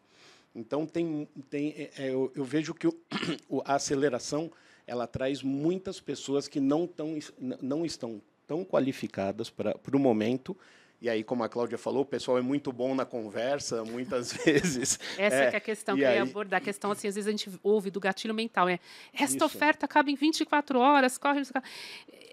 [0.54, 2.94] Então, tem, tem, é, é eu, eu, vejo que o,
[3.64, 4.50] a aceleração
[4.86, 7.18] ela traz muitas pessoas que não, tão,
[7.60, 10.56] não estão tão qualificadas para o momento
[11.00, 14.98] e aí, como a Cláudia falou, o pessoal é muito bom na conversa, muitas vezes.
[15.18, 16.18] Essa é, é a questão que aí...
[16.18, 16.58] eu ia abordar.
[16.58, 18.68] A questão, assim, às vezes a gente ouve do gatilho mental.
[18.68, 18.80] É,
[19.12, 19.44] esta Isso.
[19.44, 21.42] oferta acaba em 24 horas, corre...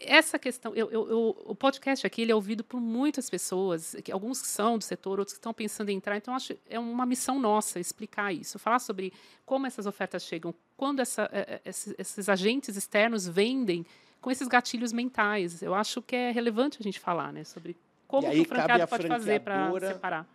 [0.06, 4.12] Essa questão, eu, eu, eu, o podcast aqui ele é ouvido por muitas pessoas, que,
[4.12, 6.16] alguns que são do setor, outros que estão pensando em entrar.
[6.18, 9.14] Então, acho é uma missão nossa explicar isso, falar sobre
[9.46, 13.86] como essas ofertas chegam, quando essa, é, é, esses, esses agentes externos vendem
[14.22, 15.62] com esses gatilhos mentais.
[15.62, 17.76] Eu acho que é relevante a gente falar né, sobre
[18.14, 20.30] como que o franqueado pode fazer para separar?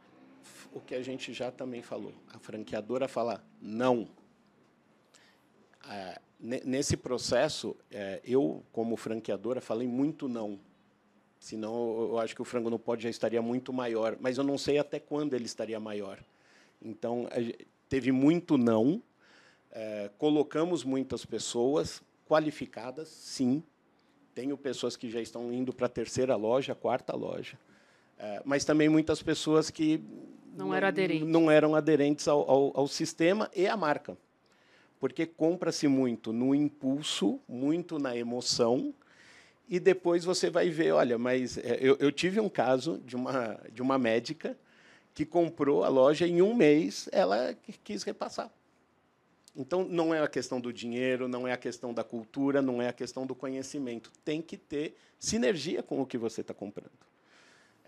[0.73, 2.13] O que a gente já também falou.
[2.35, 4.09] A franqueadora fala não.
[5.85, 10.59] Ah, nesse processo, é, eu, como franqueadora, falei muito não.
[11.39, 14.17] Senão, eu acho que o frango no pode já estaria muito maior.
[14.19, 16.19] Mas eu não sei até quando ele estaria maior.
[16.83, 17.29] Então,
[17.89, 19.01] teve muito não.
[19.71, 23.63] É, colocamos muitas pessoas qualificadas, sim.
[24.35, 27.57] Tenho pessoas que já estão indo para a terceira loja, a quarta loja.
[28.19, 30.03] É, mas também muitas pessoas que
[30.57, 34.17] não, eram aderentes, não eram aderentes ao, ao, ao sistema e à marca.
[34.99, 38.93] Porque compra-se muito no impulso, muito na emoção,
[39.69, 43.61] e depois você vai ver, olha, mas é, eu, eu, tive um caso de uma,
[43.73, 44.59] de uma médica
[45.15, 47.55] que comprou a loja em um mês, ela
[47.85, 48.51] quis repassar.
[49.55, 52.89] Então, não é a questão do dinheiro, não é a questão da cultura, não é
[52.89, 54.11] a questão do conhecimento.
[54.25, 57.08] Tem que ter sinergia com o que você está comprando.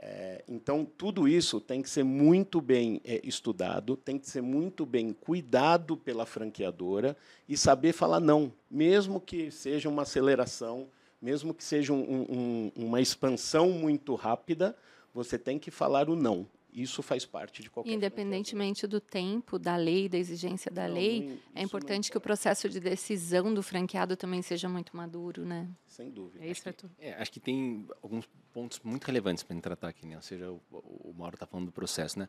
[0.03, 4.87] É, então, tudo isso tem que ser muito bem é, estudado, tem que ser muito
[4.87, 7.15] bem cuidado pela franqueadora
[7.47, 10.89] e saber falar não, mesmo que seja uma aceleração,
[11.21, 14.75] mesmo que seja um, um, uma expansão muito rápida,
[15.13, 16.47] você tem que falar o não.
[16.73, 21.29] Isso faz parte de qualquer Independentemente do tempo, da lei, da exigência da não, lei,
[21.29, 25.69] não, é importante que o processo de decisão do franqueado também seja muito maduro, né?
[25.87, 26.45] Sem dúvida.
[26.45, 30.07] É isso, acho, que, é, acho que tem alguns pontos muito relevantes para tratar aqui,
[30.07, 30.17] né?
[30.17, 32.29] Ou seja, o, o Mauro está falando do processo, né?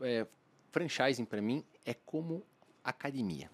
[0.00, 0.26] É,
[0.70, 2.44] franchising, para mim, é como
[2.84, 3.50] academia.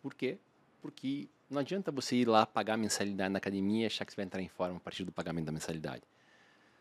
[0.00, 0.38] Por quê?
[0.80, 4.16] Porque não adianta você ir lá pagar a mensalidade na academia e achar que você
[4.16, 6.02] vai entrar em forma a partir do pagamento da mensalidade.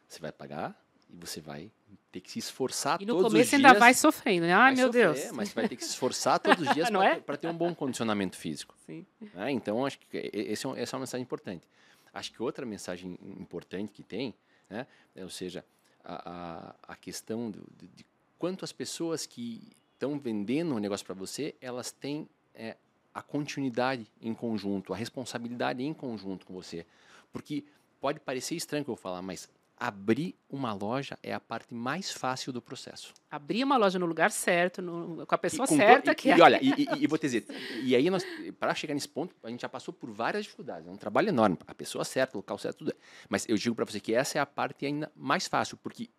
[0.08, 1.72] Você vai pagar e você vai
[2.12, 3.22] ter que se esforçar todos os dias.
[3.22, 4.54] E no começo ainda vai sofrendo, né?
[4.54, 5.32] Ai, meu sofrer, Deus.
[5.32, 6.90] Mas vai ter que se esforçar todos os dias
[7.26, 7.38] para é?
[7.38, 8.76] ter um bom condicionamento físico.
[8.86, 9.06] Sim.
[9.34, 9.52] Né?
[9.52, 11.68] Então, acho que esse é essa é uma mensagem importante.
[12.14, 14.34] Acho que outra mensagem importante que tem,
[14.70, 14.86] né?
[15.16, 15.64] Ou seja,
[16.04, 18.06] a, a, a questão do, de, de
[18.38, 22.76] quanto as pessoas que estão vendendo um negócio para você, elas têm é,
[23.14, 26.86] a continuidade em conjunto, a responsabilidade em conjunto com você.
[27.32, 27.64] Porque
[28.00, 29.48] pode parecer estranho que eu falar, mas
[29.82, 33.16] abrir uma loja é a parte mais fácil do processo.
[33.32, 36.32] Abrir uma loja no lugar certo, no, com a pessoa com certa e, que e,
[36.32, 36.38] é.
[36.38, 37.48] E olha, e, e, vou te dizer,
[37.84, 38.24] e aí nós,
[38.60, 40.88] para chegar nesse ponto, a gente já passou por várias dificuldades.
[40.88, 42.94] É um trabalho enorme, a pessoa certa, o local certo, tudo.
[43.28, 46.12] Mas eu digo para você que essa é a parte ainda mais fácil, porque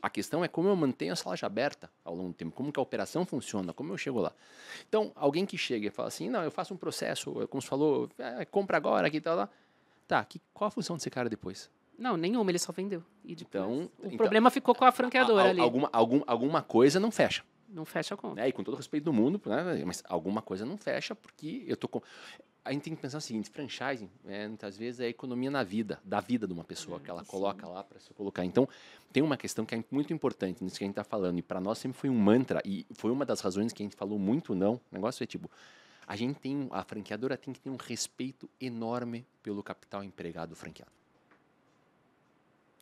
[0.00, 2.80] a questão é como eu mantenho essa loja aberta ao longo do tempo, como que
[2.80, 4.32] a operação funciona, como eu chego lá.
[4.88, 8.08] Então, alguém que chega e fala assim, não, eu faço um processo, como você falou,
[8.18, 9.50] é, compra agora, aqui e tal, lá.
[10.08, 11.70] Tá, que, qual a função desse cara depois?
[12.02, 13.00] Não, nenhuma, ele só vendeu.
[13.24, 15.60] E então, o então, problema ficou com a franqueadora a, a, ali.
[15.60, 17.44] Alguma, algum, alguma coisa não fecha.
[17.68, 18.40] Não fecha a conta.
[18.40, 21.62] É, e com todo o respeito do mundo, né, mas alguma coisa não fecha porque
[21.64, 22.02] eu tô com...
[22.64, 25.62] A gente tem que pensar o seguinte, franchising, é, muitas vezes é a economia na
[25.62, 28.44] vida, da vida de uma pessoa, que ela coloca lá para se colocar.
[28.44, 28.68] Então,
[29.12, 31.60] tem uma questão que é muito importante nisso que a gente está falando, e para
[31.60, 34.54] nós sempre foi um mantra, e foi uma das razões que a gente falou muito
[34.54, 35.50] não, o negócio é tipo,
[36.06, 41.01] a gente tem, a franqueadora tem que ter um respeito enorme pelo capital empregado franqueado.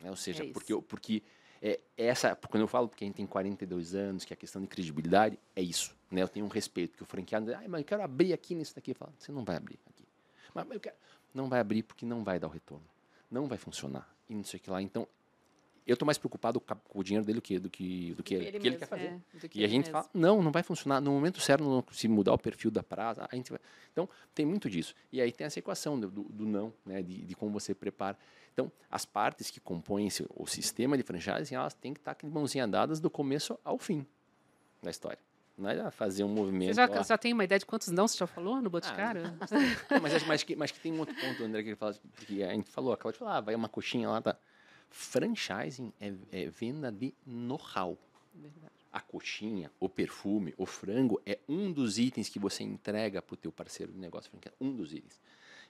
[0.01, 0.11] Né?
[0.11, 1.23] Ou seja, é porque, porque
[1.63, 4.69] é, essa, quando eu falo que a gente tem 42 anos, que a questão de
[4.69, 5.95] credibilidade é isso.
[6.11, 6.23] Né?
[6.23, 8.95] Eu tenho um respeito, que o franqueado, ah, mas eu quero abrir aqui nisso daqui.
[8.95, 10.05] Falo, você não vai abrir aqui.
[10.55, 10.97] Mas eu quero...
[11.33, 12.85] Não vai abrir porque não vai dar o retorno.
[13.31, 14.13] Não vai funcionar.
[14.29, 14.83] E não sei o que lá.
[14.83, 15.07] Então,
[15.87, 18.47] eu estou mais preocupado com o dinheiro dele do que, do que, do que, ele,
[18.47, 19.07] ele que ele quer fazer.
[19.43, 19.93] é, que E a gente mesmo.
[19.93, 21.01] fala, não, não vai funcionar.
[21.01, 23.61] No momento certo, não, se mudar o perfil da praça, a gente vai.
[23.93, 24.95] Então, tem muito disso.
[25.13, 28.17] E aí tem essa equação do, do, não, né, de, de como você prepara.
[28.53, 32.67] Então, as partes que compõem o sistema de franchising, elas têm que estar com mãozinha
[32.69, 34.07] dadas do começo ao fim
[34.83, 35.19] da história.
[35.57, 36.69] Não é fazer um movimento.
[36.69, 39.23] Você já, ó, já tem uma ideia de quantos não você já falou no Boticário?
[39.91, 41.95] Não, mas, acho- mas, que, mas que tem um outro ponto, André, que fala,
[42.27, 44.39] que a gente falou, a Cláudia falou, ah, vai uma coxinha lá, tá.
[44.91, 47.97] Franchising é, é venda de know-how.
[48.93, 53.37] A coxinha, o perfume, o frango é um dos itens que você entrega para o
[53.37, 54.31] teu parceiro de negócio,
[54.61, 55.21] um dos itens.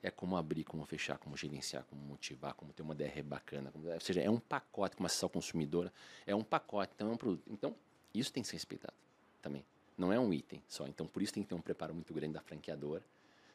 [0.03, 3.71] É como abrir, como fechar, como gerenciar, como motivar, como ter uma DR bacana.
[3.71, 5.93] como- ou seja, é um pacote, como assessor consumidora,
[6.27, 7.43] é um pacote, então é um produto.
[7.51, 7.75] Então,
[8.15, 8.95] isso tem que ser respeitado
[9.43, 9.63] também.
[9.99, 10.87] Não é um item só.
[10.87, 13.05] Então, por isso tem que ter um preparo muito grande da franqueadora.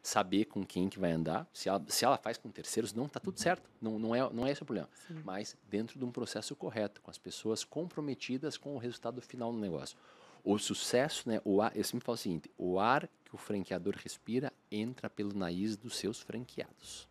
[0.05, 1.47] Saber com quem que vai andar.
[1.51, 3.67] Se ela, se ela faz com terceiros, não, tá tudo certo.
[3.81, 4.87] Não, não, é, não é esse o problema.
[5.23, 9.57] Mas dentro de um processo correto, com as pessoas comprometidas com o resultado final do
[9.57, 9.97] negócio.
[10.43, 11.41] O sucesso, né?
[11.43, 15.35] O ar, eu sempre falo o seguinte: o ar que o franqueador respira entra pelo
[15.35, 17.07] nariz dos seus franqueados.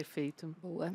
[0.00, 0.54] Perfeito.
[0.62, 0.94] Boa.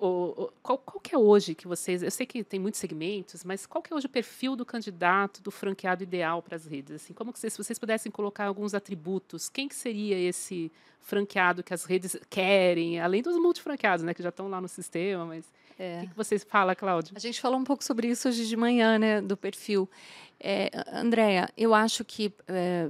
[0.00, 0.06] O,
[0.44, 2.02] o- qual, qual que é hoje que vocês.
[2.02, 5.42] Eu sei que tem muitos segmentos, mas qual que é hoje o perfil do candidato,
[5.42, 6.94] do franqueado ideal para as redes?
[6.96, 11.62] Assim, como que vocês, se vocês pudessem colocar alguns atributos, quem que seria esse franqueado
[11.62, 15.44] que as redes querem, além dos multifranqueados, né, que já estão lá no sistema, mas
[15.78, 15.98] É.
[15.98, 17.12] o que, que vocês falam, Cláudio?
[17.14, 19.86] A gente falou um pouco sobre isso hoje de manhã, né, do perfil.
[20.40, 22.88] É, Andréia, eu acho que é,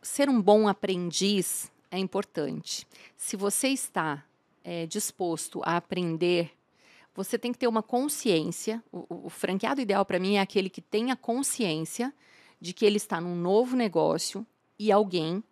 [0.00, 2.86] ser um bom aprendiz é importante.
[3.16, 4.24] Se você está
[4.64, 6.50] é, disposto a aprender,
[7.14, 8.82] você tem que ter uma consciência.
[8.90, 12.12] O, o- franqueado ideal para mim é aquele que tem a consciência
[12.58, 14.46] de que ele está num novo negócio
[14.78, 15.44] e alguém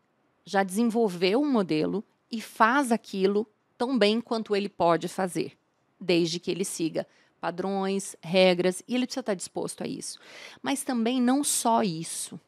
[0.44, 5.52] já desenvolveu um modelo e faz aquilo tão bem quanto ele pode fazer,
[6.00, 7.06] desde que ele siga
[7.40, 10.18] padrões, regras, e ele precisa estar disposto a isso.
[10.62, 12.38] Mas também não só isso.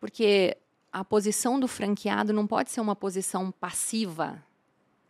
[0.00, 0.56] Porque
[0.92, 4.44] a posição do franqueado não pode ser uma posição passiva.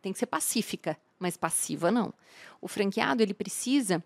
[0.01, 2.15] Tem que ser pacífica, mas passiva não.
[2.61, 4.03] O franqueado ele precisa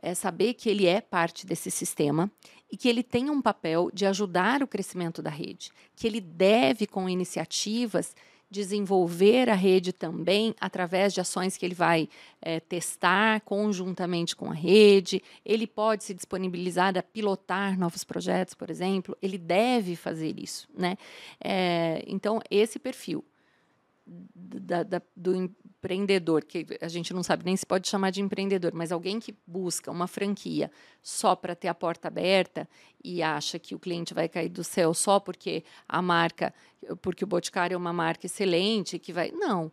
[0.00, 2.30] é, saber que ele é parte desse sistema
[2.70, 6.86] e que ele tem um papel de ajudar o crescimento da rede, que ele deve,
[6.86, 8.14] com iniciativas,
[8.50, 12.08] desenvolver a rede também através de ações que ele vai
[12.40, 15.22] eh, testar conjuntamente com a rede.
[15.44, 19.16] Ele pode se disponibilizar a pilotar novos projetos, por exemplo.
[19.20, 20.96] Ele deve fazer isso, né?
[21.42, 23.24] Eh, então esse perfil
[24.34, 28.72] da- da- do empreendedor, que a gente não sabe nem se pode chamar de empreendedor,
[28.74, 30.70] mas alguém que busca uma franquia
[31.02, 32.68] só para ter a porta aberta
[33.02, 36.52] e acha que o cliente vai cair do céu só porque a marca,
[37.02, 39.30] porque o Boticário é uma marca excelente, que vai.
[39.30, 39.70] Não.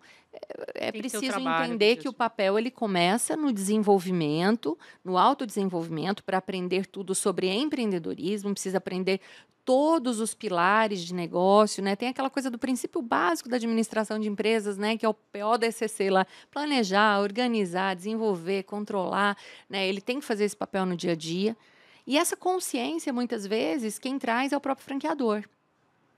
[0.75, 6.37] É, Tem preciso trabalho entender que o papel ele começa no desenvolvimento, no autodesenvolvimento, para
[6.37, 9.21] aprender tudo sobre empreendedorismo, precisa aprender
[9.65, 11.95] todos os pilares de negócio, né?
[11.95, 14.95] Tem aquela coisa do princípio básico da administração de empresas, né?
[14.95, 19.35] Que é o PODCC lá, planejar, organizar, desenvolver, controlar,
[19.67, 19.87] né?
[19.87, 21.57] Ele tem que fazer esse papel no dia a dia.
[22.05, 25.43] E essa consciência, muitas vezes, quem traz é o próprio franqueador.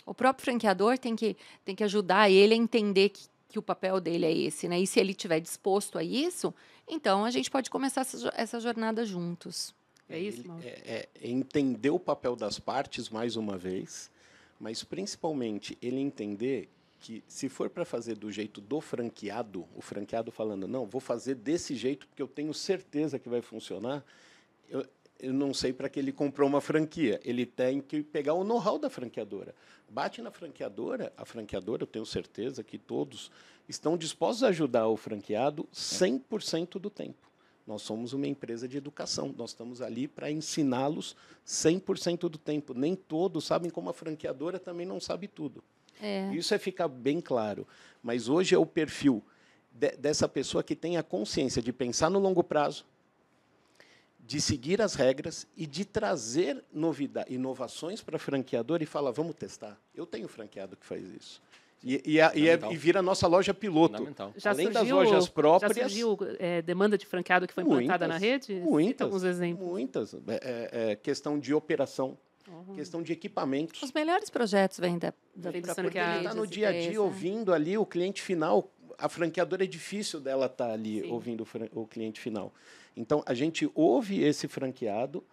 [0.06, 4.00] O próprio franqueador tem que, tem que ajudar ele a entender que, que o papel
[4.02, 4.80] dele é esse, né?
[4.80, 6.54] E se ele estiver disposto a isso,
[6.88, 9.74] então a gente pode começar essa, jo- essa jornada juntos.
[10.10, 10.64] É isso, Mauro?
[10.66, 14.10] é, é entender o papel das partes, mais uma vez,
[14.60, 16.70] mas principalmente ele entender
[17.00, 21.36] que se for para fazer do jeito do franqueado, o franqueado falando, não, vou fazer
[21.36, 24.04] desse jeito porque eu tenho certeza que vai funcionar,
[24.70, 24.86] eu,
[25.20, 27.20] eu não sei para que ele comprou uma franquia.
[27.24, 29.54] Ele tem que pegar o know-how da franqueadora.
[29.90, 33.32] Bate na franqueadora, a franqueadora, eu tenho certeza que todos
[33.70, 37.28] estão dispostos a ajudar o franqueado 100% do tempo.
[37.66, 39.34] Nós somos uma empresa de educação.
[39.38, 41.16] Nós estamos ali para ensiná-los
[41.46, 42.74] 100% do tempo.
[42.74, 45.64] Nem todos sabem como a franqueadora também não sabe tudo.
[46.02, 46.30] É.
[46.34, 47.68] Isso é ficar bem claro.
[48.04, 49.22] Mas hoje é o perfil
[49.72, 52.86] de- dessa pessoa que tem a consciência de pensar no longo prazo,
[54.28, 59.34] de seguir as regras e de trazer novidade, inovações para a franqueadora e falar, vamos
[59.36, 59.80] testar.
[59.96, 61.42] Eu tenho franqueado que faz isso.
[61.82, 64.06] E, e, a- e é- e vira a nossa loja piloto.
[64.36, 68.06] Já Além das surgiu, lojas próprias- Já surgiu é, demanda de franqueado que foi implantada
[68.06, 68.62] na Muitas, rede?
[68.62, 68.88] muitas.
[68.90, 69.66] Cita alguns exemplos.
[69.70, 70.14] Muitas.
[70.14, 72.18] É, é- é questão de operação,
[72.50, 72.76] Uhum.
[72.76, 73.82] questão de equipamentos.
[73.82, 76.14] Os melhores projetos vêm da, da própria franqueados.
[76.16, 78.70] rede, Está no dia a dia ouvindo ali o cliente final.
[78.98, 81.12] A franqueadora é difícil dela estar ali Sim.
[81.12, 81.44] ouvindo
[81.74, 82.54] o o cliente final.
[82.96, 85.24] Então, a gente ouve esse franqueado,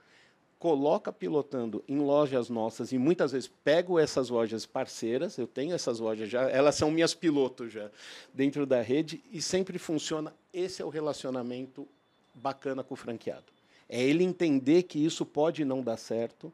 [0.58, 5.98] coloca pilotando em lojas nossas e muitas vezes pego essas lojas parceiras, eu tenho essas
[5.98, 7.90] lojas já, elas são minhas pilotos já
[8.32, 10.34] dentro da rede e sempre funciona.
[10.52, 11.86] Esse é o relacionamento
[12.34, 13.44] bacana com o franqueado.
[13.88, 16.52] É ele entender que isso pode não dar certo,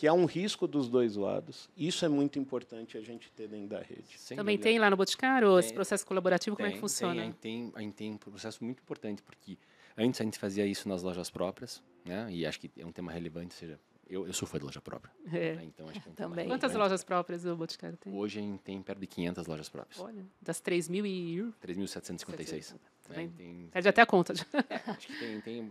[0.00, 1.68] que há um risco dos dois lados.
[1.76, 4.16] Isso é muito importante a gente ter dentro da rede.
[4.16, 4.70] Sem Também dúvida.
[4.70, 7.20] tem lá no Boticário esse processo colaborativo, tem, como é que funciona?
[7.20, 9.58] Tem, tem, a gente tem um processo muito importante, porque
[9.98, 12.28] antes a gente fazia isso nas lojas próprias, né?
[12.32, 13.78] e acho que é um tema relevante, seja,
[14.08, 15.12] eu, eu sou fã de loja própria.
[15.30, 15.56] É.
[15.56, 15.64] Né?
[15.66, 16.48] Então, acho que é um Também.
[16.48, 18.14] Quantas lojas próprias o Boticário tem?
[18.14, 20.00] Hoje a gente tem perto de 500 lojas próprias.
[20.00, 21.52] Olha, das 3.000 e...
[21.62, 22.74] 3.756.
[23.10, 23.30] Né?
[23.36, 23.68] Tem...
[23.70, 24.32] Perde até a conta.
[24.32, 25.70] acho que tem, tem,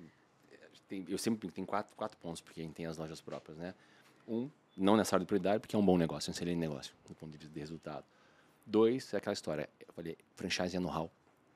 [0.88, 3.74] tem, eu sempre tenho quatro, quatro pontos, porque a gente tem as lojas próprias, né?
[4.30, 7.16] Um, não ordem de prioridade, porque é um bom negócio, é um excelente negócio, do
[7.16, 8.06] ponto de vista de resultado.
[8.66, 11.12] Dois, é aquela história, eu falei, franchise é know-how.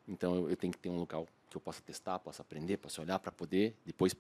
[0.08, 3.00] Então, eu, eu, tenho que ter um local que eu possa testar, possa aprender, possa
[3.02, 4.16] olhar para poder depois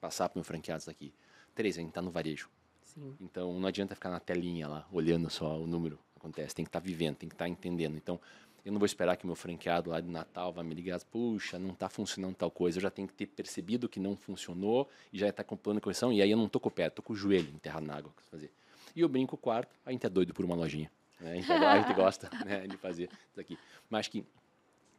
[0.00, 1.12] passar para meus franqueados aqui.
[1.54, 2.48] Três, a gente está no varejo.
[2.82, 3.16] Sim.
[3.20, 5.98] Então, não adianta ficar na telinha lá, olhando só o número.
[6.16, 7.96] Acontece, tem que estar tá vivendo, tem que estar tá entendendo.
[7.96, 8.20] Então,
[8.66, 11.70] eu não vou esperar que meu franqueado lá de Natal vá me ligar, puxa, não
[11.70, 12.78] está funcionando tal coisa.
[12.78, 15.84] Eu já tenho que ter percebido que não funcionou e já está com plano de
[15.84, 16.12] correção.
[16.12, 18.12] E aí eu não estou com o pé, estou com o joelho enterrado na água.
[18.28, 18.50] Fazer.
[18.96, 20.90] E eu brinco o quarto, a gente é doido por uma lojinha.
[21.20, 21.30] Né?
[21.30, 23.56] A, gente, a gente gosta né, de fazer isso aqui.
[23.88, 24.26] Mas que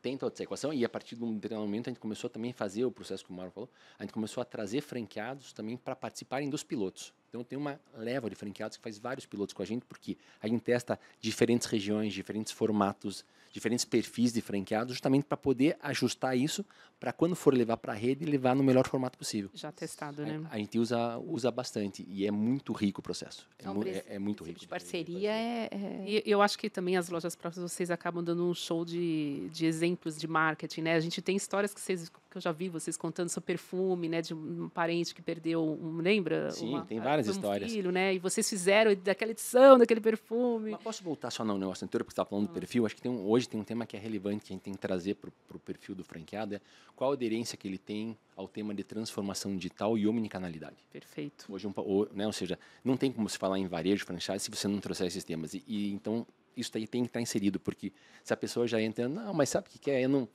[0.02, 2.54] tem toda essa equação e a partir de um treinamento a gente começou também a
[2.54, 5.94] fazer o processo que o Mauro falou, a gente começou a trazer franqueados também para
[5.94, 7.14] participarem dos pilotos.
[7.30, 10.48] Então tem uma leva de franqueados que faz vários pilotos com a gente, porque a
[10.48, 16.66] gente testa diferentes regiões, diferentes formatos, diferentes perfis de franqueados, justamente para poder ajustar isso
[17.00, 19.50] para quando for levar para a rede, levar no melhor formato possível.
[19.54, 20.42] Já testado, né?
[20.50, 23.48] A, a, gente usa, usa bastante e é muito rico o processo.
[23.60, 24.60] É, mu é, é muito rico.
[24.60, 26.04] De parceria é, é...
[26.08, 29.66] E eu acho que também as lojas próprias vocês acabam dando um show de, de
[29.66, 30.96] exemplos de marketing, né?
[30.96, 34.22] A gente tem histórias que vocês que eu já vi vocês contando sobre perfume, né,
[34.22, 36.52] de um parente que perdeu, um, lembra?
[36.52, 37.72] Sim, Uma, tem várias um histórias.
[37.72, 38.14] Filho, né?
[38.14, 40.72] E vocês fizeram daquela edição, daquele perfume.
[40.72, 42.48] Mas posso voltar só no negócio anterior, porque você estava falando ah.
[42.50, 42.86] do perfil?
[42.86, 44.74] Acho que tem um, hoje tem um tema que é relevante, que a gente tem
[44.74, 46.62] que trazer para o perfil do franqueado, é
[46.96, 50.78] qual a aderência que ele tem ao tema de transformação digital e omnicanalidade.
[50.92, 51.46] Perfeito.
[51.50, 54.52] Hoje, um, ou, né, ou seja, não tem como se falar em varejo, franchise, se
[54.52, 55.54] você não trouxer esses temas.
[55.54, 56.26] E, e então,
[56.56, 57.92] isso aí tem que estar inserido, porque
[58.24, 60.06] se a pessoa já entra, não, mas sabe o que é?
[60.06, 60.28] Eu não,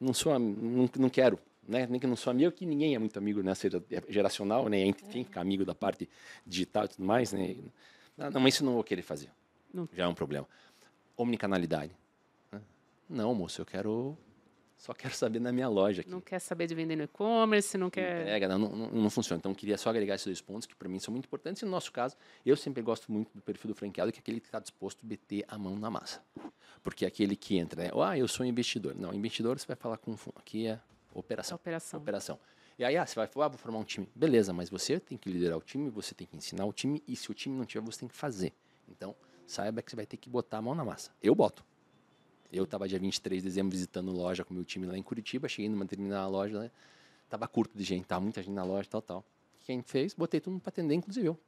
[0.00, 1.38] não sou, não, não quero
[1.68, 1.86] né?
[1.88, 3.54] nem que não sou amigo, que ninguém é muito amigo, né?
[3.54, 4.80] Seja geracional, né?
[4.80, 6.08] Entre quem fica amigo da parte
[6.46, 7.56] digital e tudo mais, né?
[8.16, 9.30] Não, mas isso não vou querer fazer.
[9.72, 9.88] Não.
[9.92, 10.48] Já é um problema.
[11.16, 11.92] Omnicanalidade.
[13.08, 14.18] Não, moço, eu quero
[14.78, 16.02] só quero saber na minha loja.
[16.02, 16.10] Aqui.
[16.10, 18.24] Não quer saber de vender no e-commerce, não quer.
[18.24, 19.38] Pega, não, não, não, funciona.
[19.38, 21.62] Então, queria só agregar esses dois pontos que para mim são muito importantes.
[21.62, 22.16] E no nosso caso,
[22.46, 25.06] eu sempre gosto muito do perfil do franqueado, que é aquele que está disposto a
[25.06, 26.22] meter a mão na massa.
[26.80, 27.90] Porque é aquele que entra, né?
[28.00, 28.94] Ah, eu sou investidor.
[28.94, 30.16] Não, investidor você vai falar com.
[30.36, 30.78] Aqui é
[31.14, 31.56] Operação.
[31.56, 32.00] Operação.
[32.00, 32.40] Operação.
[32.78, 34.08] E aí, ah, você vai falar, ah, vou formar um time.
[34.14, 37.16] Beleza, mas você tem que liderar o time, você tem que ensinar o time, e
[37.16, 38.52] se o time não tiver, você tem que fazer.
[38.88, 41.10] Então, saiba que você vai ter que botar a mão na massa.
[41.20, 41.64] Eu boto.
[42.52, 45.68] Eu estava dia 23 de dezembro visitando loja com meu time lá em Curitiba, cheguei
[45.68, 46.70] numa determinada loja, né?
[47.28, 49.24] Tava curto de gente, tava muita gente na loja, tal, tal.
[49.62, 50.14] Quem fez?
[50.14, 51.38] Botei todo mundo para atender, inclusive eu.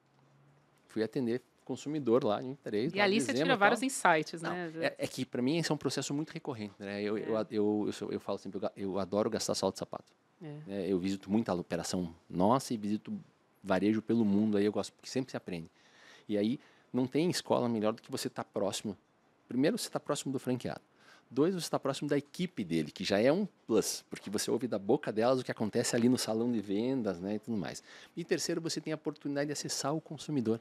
[0.89, 2.93] Fui atender consumidor lá em três.
[2.93, 4.73] E ali dezembro, você tira vários insights, Não, né?
[4.81, 7.01] É, é, que para mim esse é um processo muito recorrente, né?
[7.01, 7.21] Eu, é.
[7.21, 10.13] eu, eu, eu, eu, falo sempre, eu, eu adoro gastar salto de sapato.
[10.43, 10.57] É.
[10.69, 10.93] é.
[10.93, 13.13] eu visito muita operação nossa e visito
[13.63, 15.71] varejo pelo mundo, aí eu gosto, porque sempre se aprende.
[16.29, 16.59] E aí
[16.93, 18.97] não tem escola melhor do que você estar tá próximo.
[19.47, 20.83] Primeiro, você está próximo do franqueado.
[21.31, 24.67] Dois, você está próximo da equipe dele, que já é um plus, porque você ouve
[24.67, 27.85] da boca delas o que acontece ali no salão de vendas né, e tudo mais.
[28.17, 30.61] E terceiro, você tem a oportunidade de acessar o consumidor.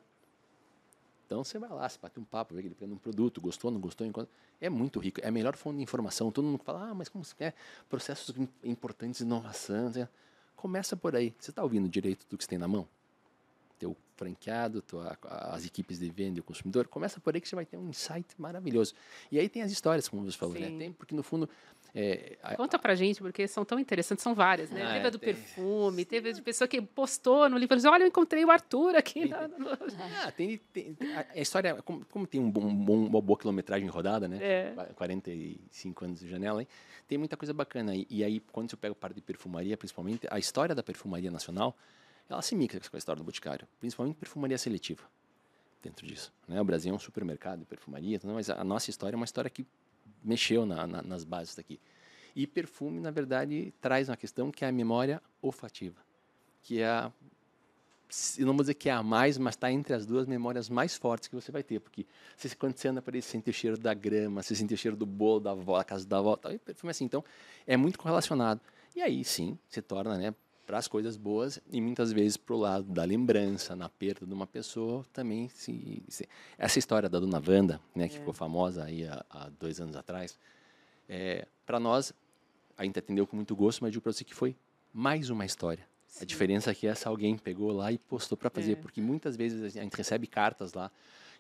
[1.29, 3.69] Então você vai lá, você bate um papo, vê que ele pega um produto, gostou,
[3.69, 6.31] não gostou, enquanto é muito rico, é a melhor fonte de informação.
[6.31, 7.53] Todo mundo fala, ah, mas como você quer
[7.87, 9.91] processos importantes de inovação?
[10.55, 11.35] Começa por aí.
[11.39, 12.87] Você está ouvindo direito do que você tem na mão?
[13.77, 17.55] Teu franqueado, tua, as equipes de venda e o consumidor, começa por aí que você
[17.55, 18.95] vai ter um insight maravilhoso.
[19.31, 20.67] E aí tem as histórias, como você falou, né?
[20.79, 21.47] Tem, porque no fundo
[21.93, 24.83] é, Conta pra gente, porque são tão interessantes, são várias, né?
[24.83, 25.33] Ah, teve a do tem...
[25.33, 28.95] perfume, teve a de pessoa que postou no livro, disse, olha, eu encontrei o Arthur
[28.95, 29.21] aqui.
[29.21, 29.49] Tem, na...
[30.23, 34.27] ah, tem, tem, a história, como, como tem um bom, um uma boa quilometragem rodada,
[34.27, 34.37] né?
[34.41, 34.73] É.
[34.95, 36.67] 45 anos de janela, hein?
[37.09, 37.95] tem muita coisa bacana.
[37.95, 41.31] E, e aí, quando você pega o par de perfumaria, principalmente, a história da perfumaria
[41.31, 41.75] nacional,
[42.29, 45.03] ela se mixa com a história do Boticário, principalmente perfumaria seletiva
[45.81, 46.31] dentro disso.
[46.47, 46.61] Né?
[46.61, 49.65] O Brasil é um supermercado de perfumaria, mas a nossa história é uma história que
[50.23, 51.79] mexeu na, na, nas bases daqui.
[52.35, 55.99] E perfume, na verdade, traz uma questão que é a memória olfativa,
[56.61, 57.11] que é a,
[58.37, 60.97] eu não vou dizer que é a mais, mas está entre as duas memórias mais
[60.97, 62.05] fortes que você vai ter, porque
[62.35, 64.77] você, quando você anda por aí, você sente o cheiro da grama, você sente o
[64.77, 67.23] cheiro do bolo da avó, da casa da avó, tal, e perfume assim, então
[67.67, 68.61] é muito correlacionado.
[68.95, 70.33] E aí, sim, se torna, né,
[70.69, 74.31] para as coisas boas e muitas vezes para o lado da lembrança, na perda de
[74.31, 78.19] uma pessoa, também se, se essa história da Dona Wanda, né, que é.
[78.19, 80.37] ficou famosa aí há, há dois anos atrás,
[81.09, 82.13] é, para nós
[82.77, 84.55] a gente atendeu com muito gosto, mas digo para você que foi
[84.93, 85.87] mais uma história.
[86.05, 86.21] Sim.
[86.21, 88.75] A diferença é que essa alguém pegou lá e postou para fazer, é.
[88.75, 90.91] porque muitas vezes a gente recebe cartas lá,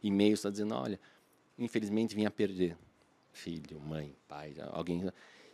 [0.01, 0.99] e-mails, tá dizendo, olha,
[1.55, 2.75] infelizmente vim a perder
[3.31, 5.07] filho, mãe, pai, alguém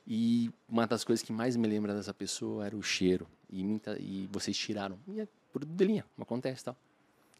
[0.08, 3.28] e uma das coisas que mais me lembra dessa pessoa era o cheiro.
[3.49, 4.99] E, muita, e vocês tiraram.
[5.08, 6.76] E é por delinha, não acontece tal.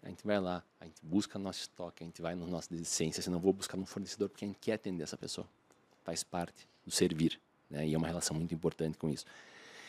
[0.02, 3.22] A gente vai lá, a gente busca nosso estoque, a gente vai no nosso essência,
[3.24, 5.48] se não vou buscar um fornecedor porque a gente quer atender essa pessoa.
[6.04, 7.40] Faz parte do servir,
[7.70, 7.88] né?
[7.88, 9.26] E é uma relação muito importante com isso.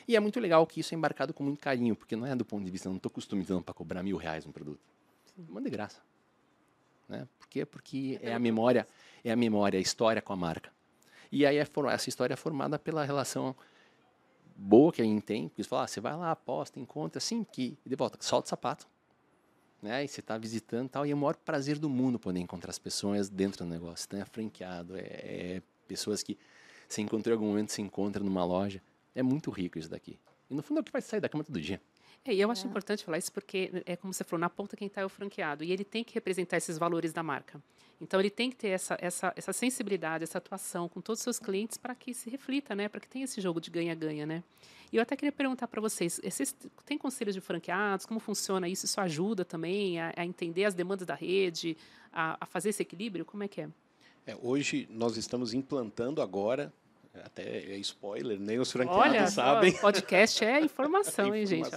[0.08, 2.44] E é muito legal que isso é embarcado com muito carinho, porque não é do
[2.44, 4.80] ponto de vista, eu não estou customizando para cobrar mil reais um produto.
[5.36, 6.00] Manda de graça.
[7.08, 7.28] Né?
[7.38, 7.66] Por quê?
[7.66, 8.88] Porque é a memória,
[9.22, 10.72] é a memória, a história com a marca.
[11.30, 13.54] E aí é essa história é formada pela relação
[14.56, 17.44] boa que a gente tem, porque você fala, ah, você vai lá, aposta, encontra, assim,
[17.44, 18.86] que de volta, solta o sapato,
[19.82, 20.04] né?
[20.04, 22.78] E você está visitando tal, e é o maior prazer do mundo poder encontrar as
[22.78, 26.38] pessoas dentro do negócio, então é franqueado, é, é pessoas que
[26.88, 28.82] você encontrou em algum momento, se encontra numa loja,
[29.14, 30.18] é muito rico isso daqui.
[30.48, 31.80] E no fundo é o que vai sair da cama todo dia.
[32.24, 32.68] É, e eu acho é.
[32.68, 35.62] importante falar isso porque é como você falou, na ponta quem está é o franqueado
[35.62, 37.60] e ele tem que representar esses valores da marca.
[38.00, 41.38] Então ele tem que ter essa, essa, essa sensibilidade, essa atuação com todos os seus
[41.38, 42.88] clientes para que se reflita, né?
[42.88, 44.42] Para que tenha esse jogo de ganha-ganha, né?
[44.92, 46.54] E eu até queria perguntar para vocês, esses,
[46.84, 48.06] tem conselhos de franqueados?
[48.06, 48.84] Como funciona isso?
[48.84, 51.76] Isso ajuda também a, a entender as demandas da rede,
[52.12, 53.24] a, a, fazer esse equilíbrio?
[53.24, 53.68] Como é que é?
[54.26, 54.36] é?
[54.42, 56.72] Hoje nós estamos implantando agora
[57.24, 59.72] até é spoiler, nem os franqueados Olha, sabem.
[59.78, 61.70] Podcast é informação, é hein, gente?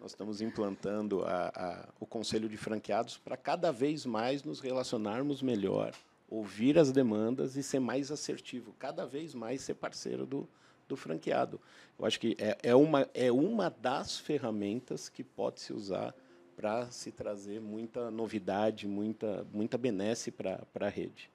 [0.00, 5.42] Nós estamos implantando a, a, o conselho de franqueados para cada vez mais nos relacionarmos
[5.42, 5.92] melhor,
[6.28, 10.48] ouvir as demandas e ser mais assertivo, cada vez mais ser parceiro do,
[10.88, 11.60] do franqueado.
[11.98, 16.14] Eu acho que é, é, uma, é uma das ferramentas que pode se usar
[16.56, 21.30] para se trazer muita novidade, muita, muita benesse para a rede.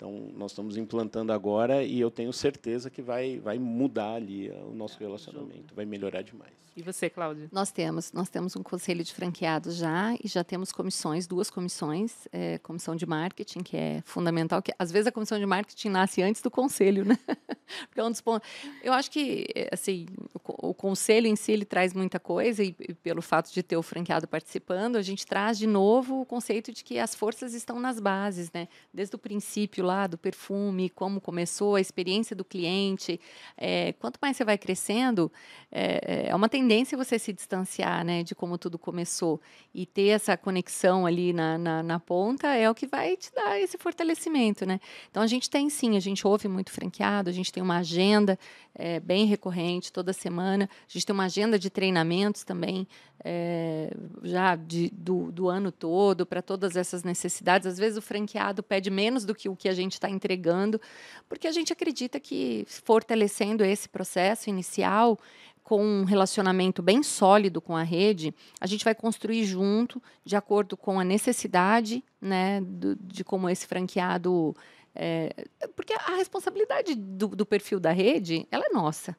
[0.00, 4.72] Então, nós estamos implantando agora e eu tenho certeza que vai, vai mudar ali o
[4.72, 6.54] nosso relacionamento, vai melhorar demais.
[6.74, 7.48] E você, Cláudia?
[7.52, 12.28] Nós temos, nós temos um conselho de franqueados já e já temos comissões, duas comissões,
[12.32, 16.22] é, comissão de marketing que é fundamental, que às vezes a comissão de marketing nasce
[16.22, 17.18] antes do conselho, né?
[17.86, 18.48] Porque é um dos pontos.
[18.82, 22.94] Eu acho que assim o, o, conselho em si ele traz muita coisa e, e
[22.94, 26.82] pelo fato de ter o franqueado participando, a gente traz de novo o conceito de
[26.84, 28.68] que as forças estão nas bases, né?
[28.94, 33.20] Desde o princípio lá do perfume, como começou a experiência do cliente.
[33.56, 35.30] É, quanto mais você vai crescendo,
[35.70, 39.40] é, é uma tendência você se distanciar né, de como tudo começou.
[39.74, 43.60] E ter essa conexão ali na, na, na ponta é o que vai te dar
[43.60, 44.64] esse fortalecimento.
[44.64, 44.80] Né?
[45.10, 48.38] Então, a gente tem sim, a gente ouve muito franqueado, a gente tem uma agenda
[48.74, 52.86] é, bem recorrente toda semana, a gente tem uma agenda de treinamentos também
[53.24, 53.90] é,
[54.22, 57.66] já de, do, do ano todo para todas essas necessidades.
[57.66, 60.80] Às vezes o franqueado pede menos do que o que a gente está entregando,
[61.28, 65.18] porque a gente acredita que fortalecendo esse processo inicial,
[65.62, 70.76] com um relacionamento bem sólido com a rede, a gente vai construir junto, de acordo
[70.76, 74.52] com a necessidade, né, do, de como esse franqueado.
[74.92, 75.46] É,
[75.76, 79.16] porque a responsabilidade do, do perfil da rede, ela é nossa.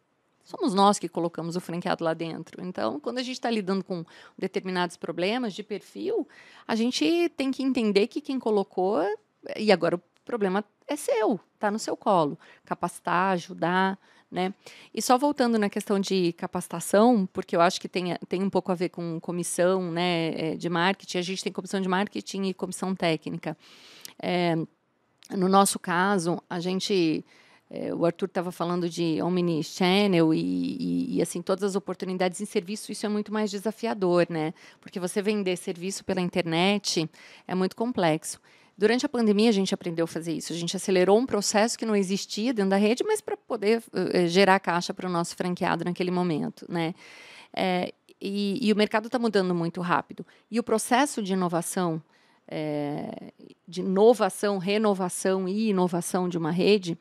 [0.52, 2.64] Somos nós que colocamos o franqueado lá dentro.
[2.64, 4.04] Então, quando a gente está lidando com
[4.38, 6.28] determinados problemas de perfil,
[6.68, 9.02] a gente tem que entender que quem colocou,
[9.56, 12.38] e agora o problema é seu, está no seu colo.
[12.66, 13.98] Capacitar, ajudar,
[14.30, 14.54] né?
[14.94, 18.72] E só voltando na questão de capacitação, porque eu acho que tem, tem um pouco
[18.72, 22.54] a ver com comissão né, é, de marketing, a gente tem comissão de marketing e
[22.54, 23.58] comissão técnica.
[24.22, 24.56] É,
[25.36, 27.26] no nosso caso, a gente.
[27.74, 32.46] É, o Arthur estava falando de omni-channel e, e, e, assim, todas as oportunidades em
[32.46, 34.54] serviço, isso é muito mais desafiador, né?
[34.82, 37.10] Porque você vender serviço pela internet
[37.48, 38.42] é muito complexo.
[38.78, 40.52] Durante a pandemia, a gente aprendeu a fazer isso.
[40.52, 44.28] A gente acelerou um processo que não existia dentro da rede, mas para poder uh,
[44.28, 46.66] gerar caixa para o nosso franqueado naquele momento.
[46.68, 46.94] Né?
[47.56, 50.26] É, e, e, o mercado está mudando muito rápido.
[50.50, 52.04] E o processo de inovação,
[52.48, 53.32] é,
[53.66, 56.98] de inovação, renovação e inovação de uma rede,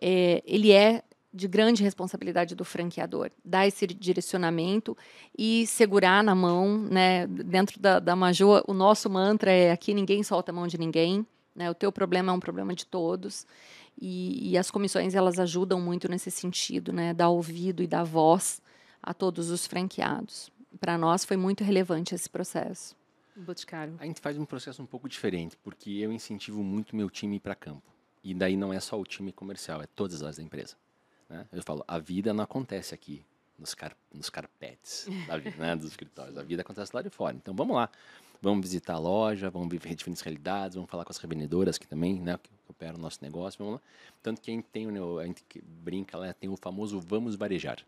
[0.00, 1.02] é, ele é
[1.34, 4.96] de grande responsabilidade do franqueador, dar esse direcionamento
[5.36, 7.26] e segurar na mão, né?
[7.26, 11.26] Dentro da, da Majô, o nosso mantra é aqui ninguém solta a mão de ninguém,
[11.54, 11.68] né?
[11.68, 13.44] O teu problema é um problema de todos
[14.00, 17.12] e, e as comissões elas ajudam muito nesse sentido, né?
[17.12, 18.62] Dar ouvido e dar voz
[19.02, 20.52] a todos os franqueados.
[20.78, 22.94] Para nós foi muito relevante esse processo.
[23.34, 23.96] Boticário.
[23.98, 27.56] A gente faz um processo um pouco diferente, porque eu incentivo muito meu time para
[27.56, 27.93] campo.
[28.24, 30.74] E daí não é só o time comercial, é todas as da empresa.
[31.28, 31.46] Né?
[31.52, 33.22] Eu falo, a vida não acontece aqui.
[33.58, 36.38] nos, car nos carpetes da vida, né, dos escritórios.
[36.38, 37.36] A vida acontece lá de fora.
[37.36, 37.90] Então vamos lá.
[38.40, 42.20] Vamos visitar a loja, vamos viver diferentes realidades, vamos falar com as revendedoras que também,
[42.20, 43.80] né, que operam o nosso negócio, vamos lá.
[44.22, 47.78] Tanto que a gente tem, a gente brinca lá, tem o famoso vamos varejar.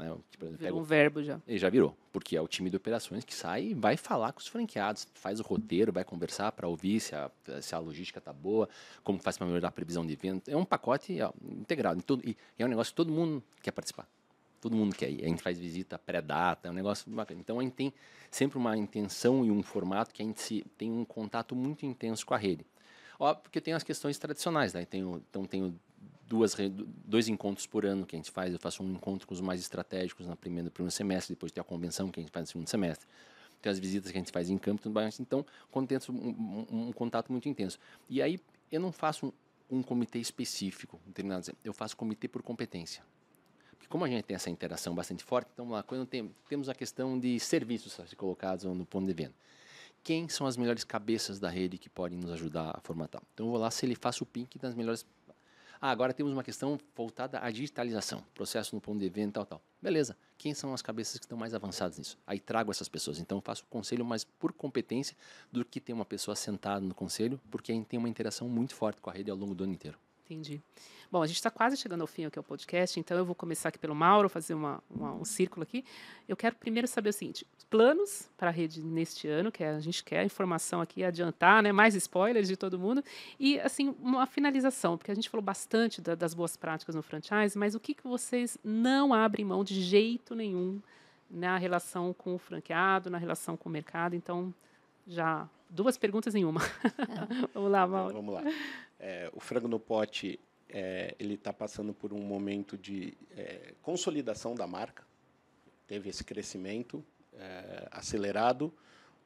[0.00, 0.16] Né?
[0.30, 1.38] Tipo, virou um verbo já.
[1.46, 4.40] Ele já virou, porque é o time de operações que sai e vai falar com
[4.40, 7.30] os franqueados, faz o roteiro, vai conversar para ouvir se a,
[7.60, 8.66] se a logística está boa,
[9.04, 10.42] como faz para melhorar a previsão de venda.
[10.48, 12.02] É um pacote ó, integrado.
[12.24, 14.08] E, é um negócio que todo mundo quer participar.
[14.60, 15.24] Todo mundo quer ir.
[15.24, 17.40] A gente faz visita pré-data, é um negócio bacana.
[17.40, 17.92] Então a gente tem
[18.30, 22.24] sempre uma intenção e um formato que a gente se, tem um contato muito intenso
[22.24, 22.64] com a rede.
[23.18, 24.86] Óbvio porque tem as questões tradicionais, né?
[24.86, 25.78] Tenho, então tenho
[26.30, 26.56] duas,
[27.04, 28.52] dois encontros por ano que a gente faz.
[28.52, 31.60] Eu faço um encontro com os mais estratégicos na primeira, no primeiro semestre, depois tem
[31.60, 33.06] a convenção que a gente faz no segundo semestre.
[33.60, 35.18] Tem as visitas que a gente faz em campo, tudo mais.
[35.18, 37.80] Então, contento, um, um, um, contato muito intenso.
[38.08, 43.02] E aí, eu não faço um, um comitê específico, determinado, eu faço comitê por competência.
[43.72, 46.74] Porque como a gente tem essa interação bastante forte, então lá, quando tem, temos a
[46.74, 49.34] questão de serviços a ser colocados no ponto de venda.
[50.02, 53.20] Quem são as melhores cabeças da rede que podem nos ajudar a formatar?
[53.34, 55.04] Então eu vou lá se ele faço o pink das melhores
[55.80, 59.62] ah, agora temos uma questão voltada à digitalização, processo no ponto de venda, tal, tal.
[59.80, 60.14] Beleza.
[60.36, 62.18] Quem são as cabeças que estão mais avançadas nisso?
[62.26, 63.18] Aí trago essas pessoas.
[63.18, 65.16] Então faço o conselho mais por competência
[65.50, 68.74] do que ter uma pessoa sentada no conselho, porque a gente tem uma interação muito
[68.74, 69.98] forte com a rede ao longo do ano inteiro.
[70.30, 70.62] Entendi.
[71.10, 73.70] Bom, a gente está quase chegando ao fim aqui ao podcast, então eu vou começar
[73.70, 75.84] aqui pelo Mauro, fazer uma, uma, um círculo aqui.
[76.28, 79.80] Eu quero primeiro saber o seguinte: planos para a rede neste ano, que é, a
[79.80, 83.02] gente quer informação aqui adiantar, né, mais spoilers de todo mundo,
[83.40, 87.58] e assim uma finalização, porque a gente falou bastante da, das boas práticas no franchise,
[87.58, 90.80] mas o que, que vocês não abrem mão de jeito nenhum
[91.28, 94.14] na relação com o franqueado, na relação com o mercado?
[94.14, 94.54] Então,
[95.08, 96.60] já duas perguntas em uma.
[97.52, 98.14] Vamos lá, Mauro.
[98.14, 98.42] Vamos lá.
[99.00, 100.38] É, o frango no pote
[100.68, 105.04] é, ele está passando por um momento de é, consolidação da marca.
[105.86, 108.72] Teve esse crescimento é, acelerado,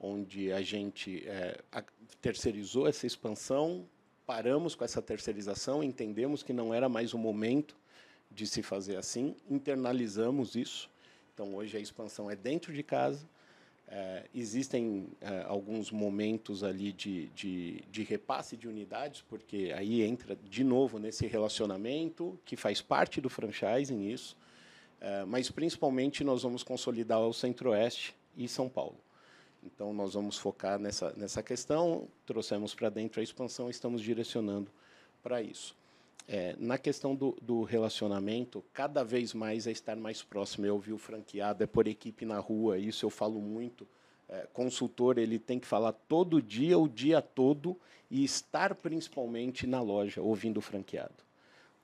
[0.00, 1.82] onde a gente é, a,
[2.20, 3.86] terceirizou essa expansão,
[4.24, 7.76] paramos com essa terceirização, entendemos que não era mais o momento
[8.30, 10.90] de se fazer assim, internalizamos isso.
[11.34, 13.28] Então, hoje a expansão é dentro de casa,
[13.88, 20.36] é, existem é, alguns momentos ali de, de, de, repasse de unidades, porque aí entra
[20.36, 24.36] de novo nesse relacionamento que faz parte do franchising isso,
[25.00, 28.96] é, mas principalmente nós vamos consolidar o Centro-Oeste e São Paulo.
[29.62, 34.70] Então nós vamos focar nessa nessa questão, trouxemos para dentro a expansão, estamos direcionando
[35.22, 35.76] para isso.
[36.26, 40.64] É, na questão do, do, relacionamento, cada vez mais é estar mais próximo.
[40.64, 43.86] Eu ouvi o franqueado, é por equipe na rua, isso eu falo muito.
[44.26, 47.78] É, consultor, ele tem que falar todo dia, o dia todo,
[48.10, 51.12] e estar principalmente na loja, ouvindo o franqueado.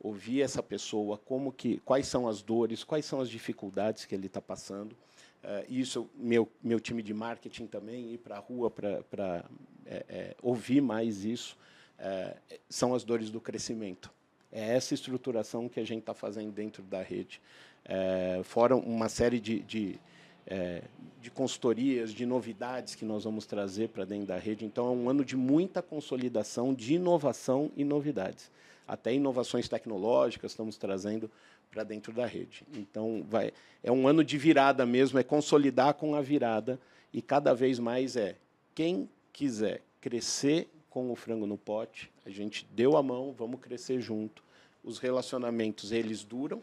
[0.01, 4.27] Ouvir essa pessoa, como que, quais são as dores, quais são as dificuldades que ele
[4.27, 4.97] está passando.
[5.43, 9.45] É, isso, meu, meu time de marketing também, ir para a rua para
[9.85, 11.59] é, é, ouvir mais isso,
[11.99, 12.39] é,
[12.71, 14.11] são as dores do crescimento
[14.53, 17.41] é essa estruturação que a gente está fazendo dentro da rede.
[17.85, 19.99] É, fora uma série de, de,
[20.47, 20.83] é,
[21.21, 24.65] de consultorias, de novidades que nós vamos trazer para dentro da rede.
[24.65, 28.51] Então, é um ano de muita consolidação, de inovação e novidades.
[28.87, 31.31] Até inovações tecnológicas estamos trazendo
[31.71, 32.65] para dentro da rede.
[32.75, 36.81] Então, vai, é um ano de virada mesmo, é consolidar com a virada
[37.13, 38.37] e cada vez mais é
[38.75, 42.11] quem quiser crescer com o frango no pote.
[42.27, 44.43] A gente deu a mão, vamos crescer junto.
[44.83, 46.63] Os relacionamentos, eles duram,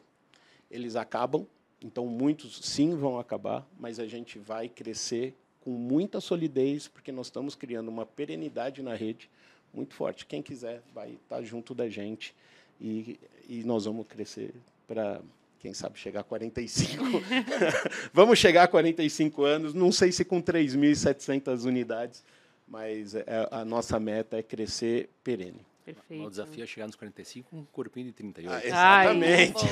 [0.69, 1.47] eles acabam.
[1.81, 7.27] Então, muitos sim vão acabar, mas a gente vai crescer com muita solidez, porque nós
[7.27, 9.29] estamos criando uma perenidade na rede
[9.73, 10.25] muito forte.
[10.25, 12.35] Quem quiser vai estar junto da gente
[12.81, 14.53] e, e nós vamos crescer
[14.87, 15.21] para,
[15.59, 17.03] quem sabe, chegar a 45.
[18.13, 22.23] vamos chegar a 45 anos, não sei se com 3.700 unidades,
[22.67, 25.65] mas é, a nossa meta é crescer perene.
[25.87, 26.25] Perfeito.
[26.25, 28.53] O desafio é chegar nos 45 com um corpinho de 38.
[28.73, 29.65] Ah, exatamente.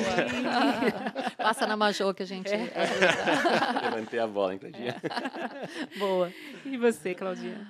[0.45, 2.49] Ai, Passa na Majô que a gente.
[2.53, 2.71] É.
[3.83, 4.95] Levantei a bola, hein, Claudinha?
[5.99, 6.31] Boa.
[6.63, 7.67] E você, Claudinha?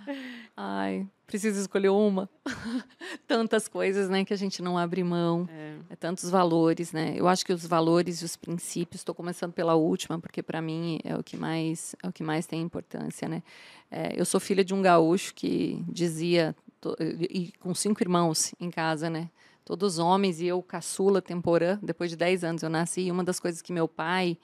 [0.56, 2.30] Ai, preciso escolher uma.
[3.28, 5.50] Tantas coisas, né, que a gente não abre mão.
[5.52, 5.94] É.
[5.94, 5.96] é.
[5.96, 7.16] tantos valores, né?
[7.18, 9.02] Eu acho que os valores e os princípios.
[9.02, 12.46] Estou começando pela última, porque para mim é o que mais é o que mais
[12.46, 13.42] tem importância, né?
[13.90, 16.56] É, eu sou filha de um gaúcho que dizia
[17.00, 19.30] e com cinco irmãos em casa, né?
[19.64, 21.80] Todos homens e eu caçula temporã.
[21.82, 23.02] Depois de dez anos eu nasci.
[23.02, 24.38] E uma das coisas que meu pai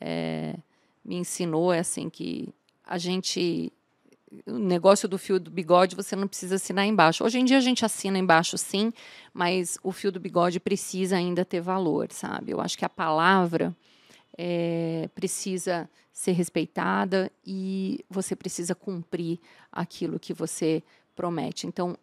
[0.00, 0.54] é,
[1.04, 2.48] me ensinou é assim que
[2.84, 3.72] a gente
[4.46, 7.22] o negócio do fio do bigode você não precisa assinar embaixo.
[7.24, 8.92] Hoje em dia a gente assina embaixo sim,
[9.32, 12.52] mas o fio do bigode precisa ainda ter valor, sabe?
[12.52, 13.76] Eu acho que a palavra
[14.36, 19.38] é, precisa ser respeitada e você precisa cumprir
[19.70, 20.82] aquilo que você
[21.14, 21.66] promete.
[21.66, 21.96] Então,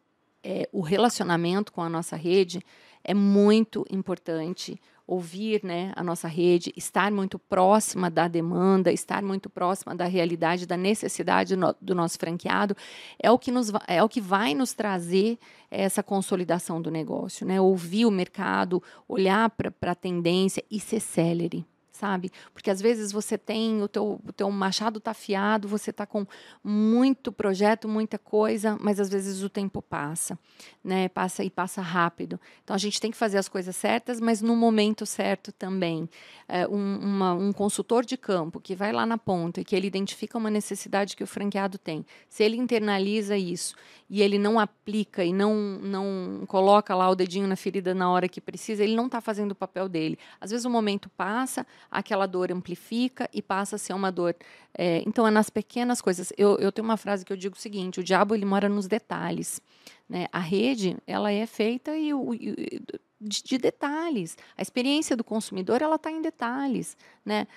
[0.43, 2.63] é, o relacionamento com a nossa rede
[3.03, 4.79] é muito importante
[5.09, 10.67] ouvir né, a nossa rede, estar muito próxima da demanda, estar muito próxima da realidade,
[10.67, 12.77] da necessidade no, do nosso franqueado,
[13.17, 15.39] é o que, nos, é o que vai nos trazer
[15.71, 17.43] essa consolidação do negócio.
[17.43, 17.59] Né?
[17.59, 21.65] Ouvir o mercado, olhar para a tendência e ser célere
[21.99, 22.31] sabe?
[22.53, 26.25] Porque às vezes você tem o teu, o teu machado tá afiado, você tá com
[26.63, 30.39] muito projeto, muita coisa, mas às vezes o tempo passa,
[30.81, 31.09] né?
[31.09, 32.39] Passa e passa rápido.
[32.63, 36.09] Então a gente tem que fazer as coisas certas, mas no momento certo também.
[36.47, 39.87] É, um, uma, um consultor de campo que vai lá na ponta e que ele
[39.87, 43.75] identifica uma necessidade que o franqueado tem, se ele internaliza isso
[44.09, 48.27] e ele não aplica e não, não coloca lá o dedinho na ferida na hora
[48.27, 50.17] que precisa, ele não está fazendo o papel dele.
[50.41, 54.35] Às vezes o momento passa, aquela dor amplifica e passa a ser uma dor.
[54.77, 56.31] É, então é nas pequenas coisas.
[56.37, 58.87] Eu, eu tenho uma frase que eu digo o seguinte: o diabo ele mora nos
[58.87, 59.61] detalhes.
[60.07, 60.27] Né?
[60.31, 62.81] A rede ela é feita e, e
[63.21, 64.37] de, de, detalhes.
[64.57, 67.47] A experiência do consumidor ela está em detalhes, né?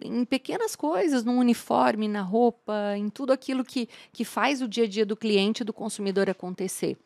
[0.00, 4.84] Em pequenas coisas, no uniforme, na roupa, em tudo aquilo que, que faz o dia
[4.84, 6.96] a dia do cliente, do consumidor acontecer.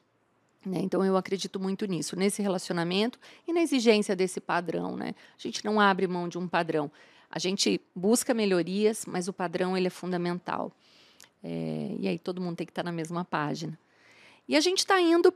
[0.64, 0.80] Né?
[0.82, 4.96] Então eu acredito muito nisso, nesse relacionamento e na exigência desse padrão.
[4.96, 5.14] Né?
[5.38, 6.90] A gente não abre mão de um padrão.
[7.30, 10.72] A gente busca melhorias, mas o padrão ele é fundamental.
[11.42, 13.78] É, e aí todo mundo tem que estar na mesma página.
[14.48, 15.32] E a gente está indo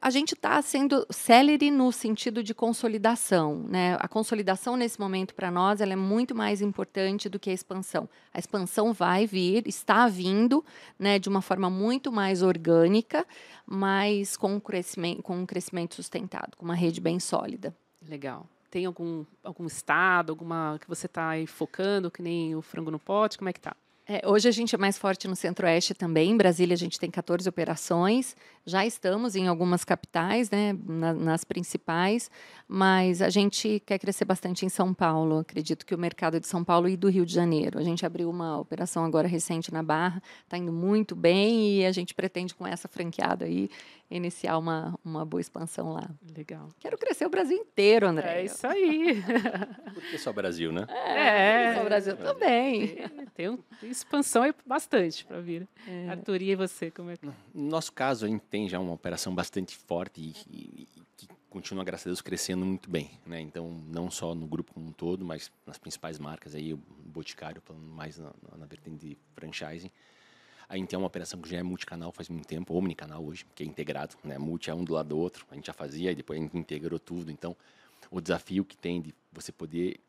[0.00, 3.64] a gente está sendo célere no sentido de consolidação.
[3.68, 3.96] Né?
[4.00, 8.08] A consolidação, nesse momento, para nós, ela é muito mais importante do que a expansão.
[8.32, 10.64] A expansão vai vir, está vindo
[10.98, 13.26] né, de uma forma muito mais orgânica,
[13.66, 17.74] mas com um crescimento, com um crescimento sustentado, com uma rede bem sólida.
[18.06, 18.46] Legal.
[18.70, 23.38] Tem algum, algum estado, alguma que você está focando, que nem o frango no pote?
[23.38, 23.74] Como é que está?
[24.06, 26.30] É, hoje a gente é mais forte no Centro-Oeste também.
[26.32, 28.36] Em Brasília a gente tem 14 operações.
[28.66, 32.30] Já estamos em algumas capitais, né, na, nas principais,
[32.68, 35.38] mas a gente quer crescer bastante em São Paulo.
[35.38, 37.78] Acredito que o mercado de São Paulo e do Rio de Janeiro.
[37.78, 41.92] A gente abriu uma operação agora recente na Barra, está indo muito bem e a
[41.92, 43.70] gente pretende com essa franqueada aí
[44.10, 46.08] iniciar uma, uma boa expansão lá.
[46.36, 46.68] Legal.
[46.78, 48.40] Quero crescer o Brasil inteiro, André.
[48.40, 49.22] É isso aí.
[49.94, 50.86] Por que só Brasil, né?
[50.88, 52.86] É, é só Brasil também.
[52.88, 55.68] Tem, tem, um, tem expansão é bastante para vir.
[55.86, 56.08] É.
[56.08, 57.26] Arthur, e você, como é que...
[57.26, 61.28] No nosso caso, a gente tem já uma operação bastante forte e, e, e que
[61.48, 63.10] continua, graças a Deus, crescendo muito bem.
[63.26, 63.40] Né?
[63.40, 67.62] Então, não só no grupo como um todo, mas nas principais marcas, aí, o Boticário,
[67.62, 69.90] falando mais na, na, na vertente de franchising.
[70.68, 73.62] A gente tem uma operação que já é multicanal faz muito tempo, omnicanal hoje, que
[73.62, 74.38] é integrado, né?
[74.38, 75.46] Multi é um do lado do outro.
[75.50, 77.30] A gente já fazia e depois a gente integrou tudo.
[77.30, 77.54] Então,
[78.10, 80.00] o desafio que tem de você poder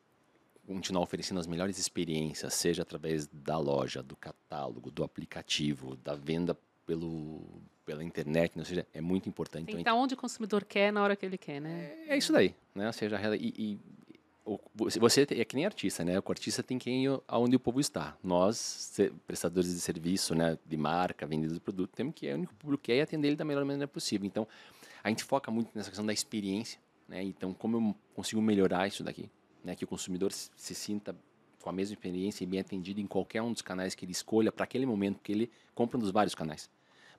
[0.66, 6.56] continuar oferecendo as melhores experiências, seja através da loja, do catálogo, do aplicativo, da venda
[6.84, 7.42] pelo,
[7.84, 8.62] pela internet, né?
[8.62, 9.66] ou seja, é muito importante.
[9.66, 11.92] Tem que estar onde o consumidor quer, na hora que ele quer, né?
[12.08, 12.86] É, é isso daí, né?
[12.86, 13.80] Ou seja, e, e
[14.74, 16.18] você é que nem artista, né?
[16.18, 18.16] O artista tem que ir aonde o povo está.
[18.22, 18.96] Nós,
[19.26, 22.84] prestadores de serviço, né, de marca, vendedores de produto, temos que ir o único público
[22.84, 24.24] que é e atender ele da melhor maneira possível.
[24.26, 24.46] Então,
[25.02, 27.22] a gente foca muito nessa questão da experiência, né?
[27.22, 29.28] Então, como eu consigo melhorar isso daqui?
[29.66, 31.14] Né, que o consumidor se sinta
[31.60, 34.52] com a mesma experiência e bem atendido em qualquer um dos canais que ele escolha
[34.52, 36.70] para aquele momento, porque ele compra dos vários canais.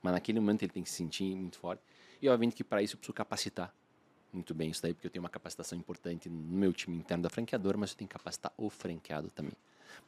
[0.02, 1.82] Mas naquele momento ele tem que se sentir muito forte.
[2.22, 3.74] E obviamente que para isso eu preciso capacitar
[4.32, 7.30] muito bem isso daí, porque eu tenho uma capacitação importante no meu time interno da
[7.30, 9.52] franqueadora, mas eu tenho que capacitar o franqueado também.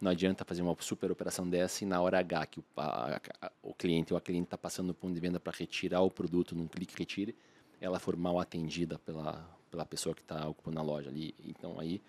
[0.01, 3.53] Não adianta fazer uma super operação dessa e na hora H que o, a, a,
[3.62, 6.55] o cliente ou a cliente está passando no ponto de venda para retirar o produto
[6.55, 7.34] num clique retire,
[7.80, 11.34] ela for mal atendida pela, pela pessoa que está ocupando a loja ali.
[11.45, 12.01] Então aí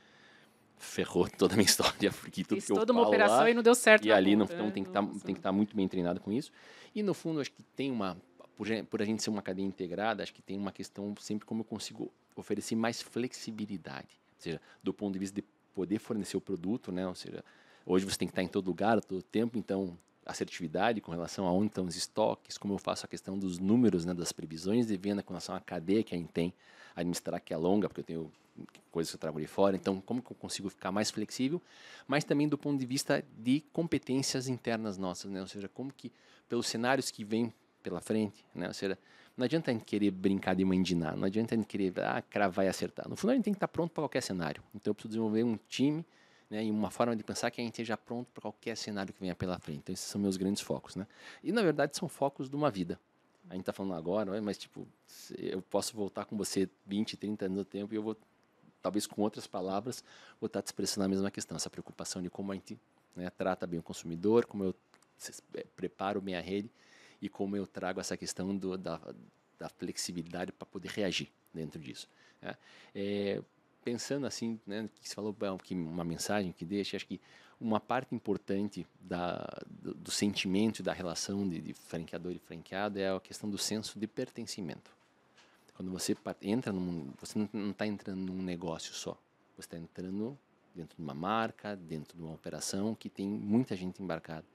[0.81, 3.53] ferrou toda a minha história, porque tudo Fiz que eu toda uma operação lá, e
[3.53, 4.05] não deu certo.
[4.05, 4.71] E ali, não, conta, então, né?
[4.73, 5.01] tem que tá,
[5.31, 6.51] estar tá muito bem treinado com isso.
[6.93, 8.17] E no fundo, acho que tem uma,
[8.55, 11.61] por, por a gente ser uma cadeia integrada, acho que tem uma questão sempre como
[11.61, 14.19] eu consigo oferecer mais flexibilidade.
[14.35, 17.07] Ou seja, do ponto de vista de poder fornecer o produto, né?
[17.07, 17.43] Ou seja,
[17.85, 21.51] hoje você tem que estar em todo lugar, todo tempo, então assertividade com relação a
[21.51, 24.95] onde estão os estoques, como eu faço a questão dos números, né, das previsões de
[24.95, 26.53] venda com relação à cadeia que a gente tem,
[26.95, 28.31] administrar que é longa, porque eu tenho
[28.91, 31.61] coisas que eu de fora, então como que eu consigo ficar mais flexível,
[32.07, 35.41] mas também do ponto de vista de competências internas nossas, né?
[35.41, 36.11] ou seja, como que
[36.49, 38.67] pelos cenários que vêm pela frente, né?
[38.67, 38.97] ou seja,
[39.35, 42.65] não adianta a gente querer brincar de mandinar, não adianta a gente querer ah, cravar
[42.65, 43.07] e acertar.
[43.07, 44.61] No fundo, a gente tem que estar pronto para qualquer cenário.
[44.75, 46.05] Então, eu preciso desenvolver um time
[46.49, 49.19] né, e uma forma de pensar que a gente esteja pronto para qualquer cenário que
[49.19, 49.79] venha pela frente.
[49.79, 50.95] Então, esses são meus grandes focos.
[50.95, 51.07] Né?
[51.41, 52.99] E, na verdade, são focos de uma vida.
[53.51, 54.87] A gente está falando agora, mas, tipo,
[55.37, 58.15] eu posso voltar com você 20, 30 anos no tempo e eu vou
[58.81, 60.01] talvez com outras palavras,
[60.39, 62.79] vou estar te expressando a mesma questão, essa preocupação de como a gente
[63.13, 64.75] né, trata bem o consumidor, como eu
[65.55, 66.71] é, preparo minha rede
[67.21, 69.01] e como eu trago essa questão do, da,
[69.59, 72.07] da flexibilidade para poder reagir dentro disso.
[72.41, 72.55] Né?
[72.95, 73.41] É,
[73.83, 77.19] pensando assim, né, que você falou que uma mensagem que deixa, acho que
[77.59, 83.15] uma parte importante da, do, do sentimento da relação de, de franqueador e franqueado é
[83.15, 84.91] a questão do senso de pertencimento.
[85.75, 89.17] Quando você entra num, você não está entrando num negócio só,
[89.55, 90.37] você está entrando
[90.73, 94.45] dentro de uma marca, dentro de uma operação que tem muita gente embarcada.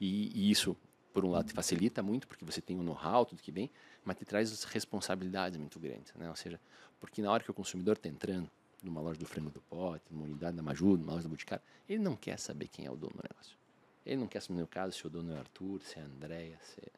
[0.00, 0.76] E, e isso,
[1.12, 3.70] por um lado, te facilita muito, porque você tem o know-how, tudo que vem,
[4.04, 6.12] mas te traz responsabilidades muito grandes.
[6.14, 6.28] Né?
[6.28, 6.60] Ou seja,
[7.00, 8.50] porque na hora que o consumidor está entrando
[8.84, 12.02] numa loja do frango do pote, numa unidade da Maju, numa loja do Boticário, ele
[12.02, 13.56] não quer saber quem é o dono do negócio.
[14.04, 16.58] Ele não quer saber, no meu caso, se o dono é Arthur, se é Andréia,
[16.62, 16.88] se é...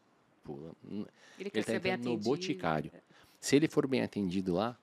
[0.42, 0.72] Pula.
[0.84, 1.06] Ele,
[1.40, 2.16] ele quer tá ser bem atendido.
[2.16, 2.92] no Boticário.
[3.40, 4.78] Se ele for bem atendido lá,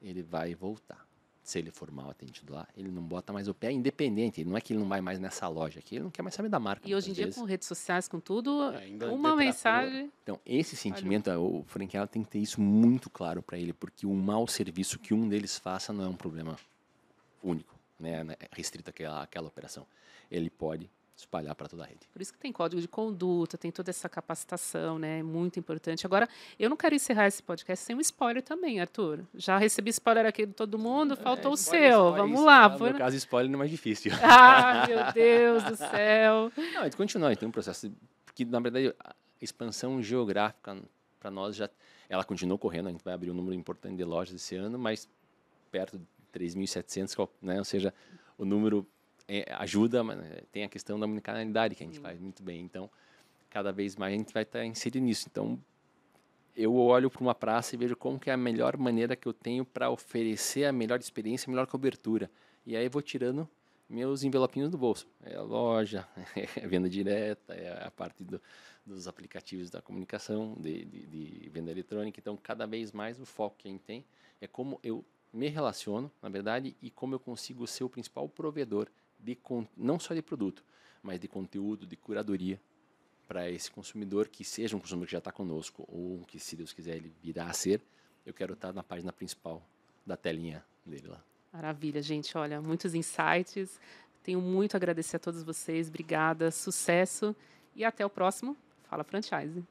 [0.00, 1.07] ele vai voltar
[1.48, 4.44] se ele for mal atendido lá, ele não bota mais o pé independente.
[4.44, 6.50] Não é que ele não vai mais nessa loja aqui, ele não quer mais saber
[6.50, 6.86] da marca.
[6.86, 7.40] E hoje em dia, vezes.
[7.40, 10.12] com redes sociais, com tudo, Ainda uma mensagem.
[10.22, 14.14] Então, esse sentimento, o franqueado tem que ter isso muito claro para ele, porque um
[14.14, 16.54] mau serviço que um deles faça não é um problema
[17.42, 19.86] único, né, né restrito àquela, àquela operação.
[20.30, 22.06] Ele pode espalhar para toda a rede.
[22.12, 25.18] Por isso que tem código de conduta, tem toda essa capacitação, né?
[25.18, 26.06] É muito importante.
[26.06, 29.24] Agora, eu não quero encerrar esse podcast sem um spoiler também, Arthur.
[29.34, 31.76] Já recebi spoiler aqui de todo mundo, é, faltou é, o seu.
[31.78, 32.68] Spoiler, Vamos lá.
[32.68, 32.94] No por...
[32.94, 34.12] caso, spoiler não é mais difícil.
[34.30, 36.52] Ah, meu Deus do céu.
[36.56, 37.90] Não, a gente continua, tem um processo
[38.34, 40.76] que, na verdade, a expansão geográfica
[41.18, 41.68] para nós já
[42.08, 45.08] ela continua correndo, a gente vai abrir um número importante de lojas esse ano, mas
[45.70, 47.58] perto de 3.700, né?
[47.58, 47.92] ou seja,
[48.38, 48.86] o número
[49.28, 52.02] é, ajuda, mas né, tem a questão da omnicanalidade que a gente Sim.
[52.02, 52.62] faz muito bem.
[52.62, 52.90] Então,
[53.50, 55.28] cada vez mais a gente vai estar inserido nisso.
[55.30, 55.62] Então,
[56.56, 59.32] eu olho para uma praça e vejo como que é a melhor maneira que eu
[59.32, 62.30] tenho para oferecer a melhor experiência, a melhor cobertura.
[62.66, 63.48] E aí vou tirando
[63.88, 65.06] meus envelopinhos do bolso.
[65.22, 68.40] É a loja, é a venda direta, é a parte do,
[68.84, 72.18] dos aplicativos da comunicação, de, de, de, venda eletrônica.
[72.18, 74.04] Então, cada vez mais o foco que a gente tem
[74.40, 78.88] é como eu me relaciono, na verdade, e como eu consigo ser o principal provedor
[79.18, 79.36] de
[79.76, 80.64] não só de produto,
[81.02, 82.60] mas de conteúdo, de curadoria
[83.26, 86.72] para esse consumidor que seja um consumidor que já está conosco ou que, se Deus
[86.72, 87.80] quiser, ele virá a ser.
[88.24, 89.62] Eu quero estar na página principal
[90.04, 91.22] da telinha dele lá.
[91.52, 92.36] Maravilha, gente.
[92.36, 93.78] Olha, muitos insights.
[94.22, 95.88] Tenho muito a agradecer a todos vocês.
[95.88, 97.34] Obrigada, sucesso
[97.74, 98.56] e até o próximo
[98.88, 99.62] Fala Franchise.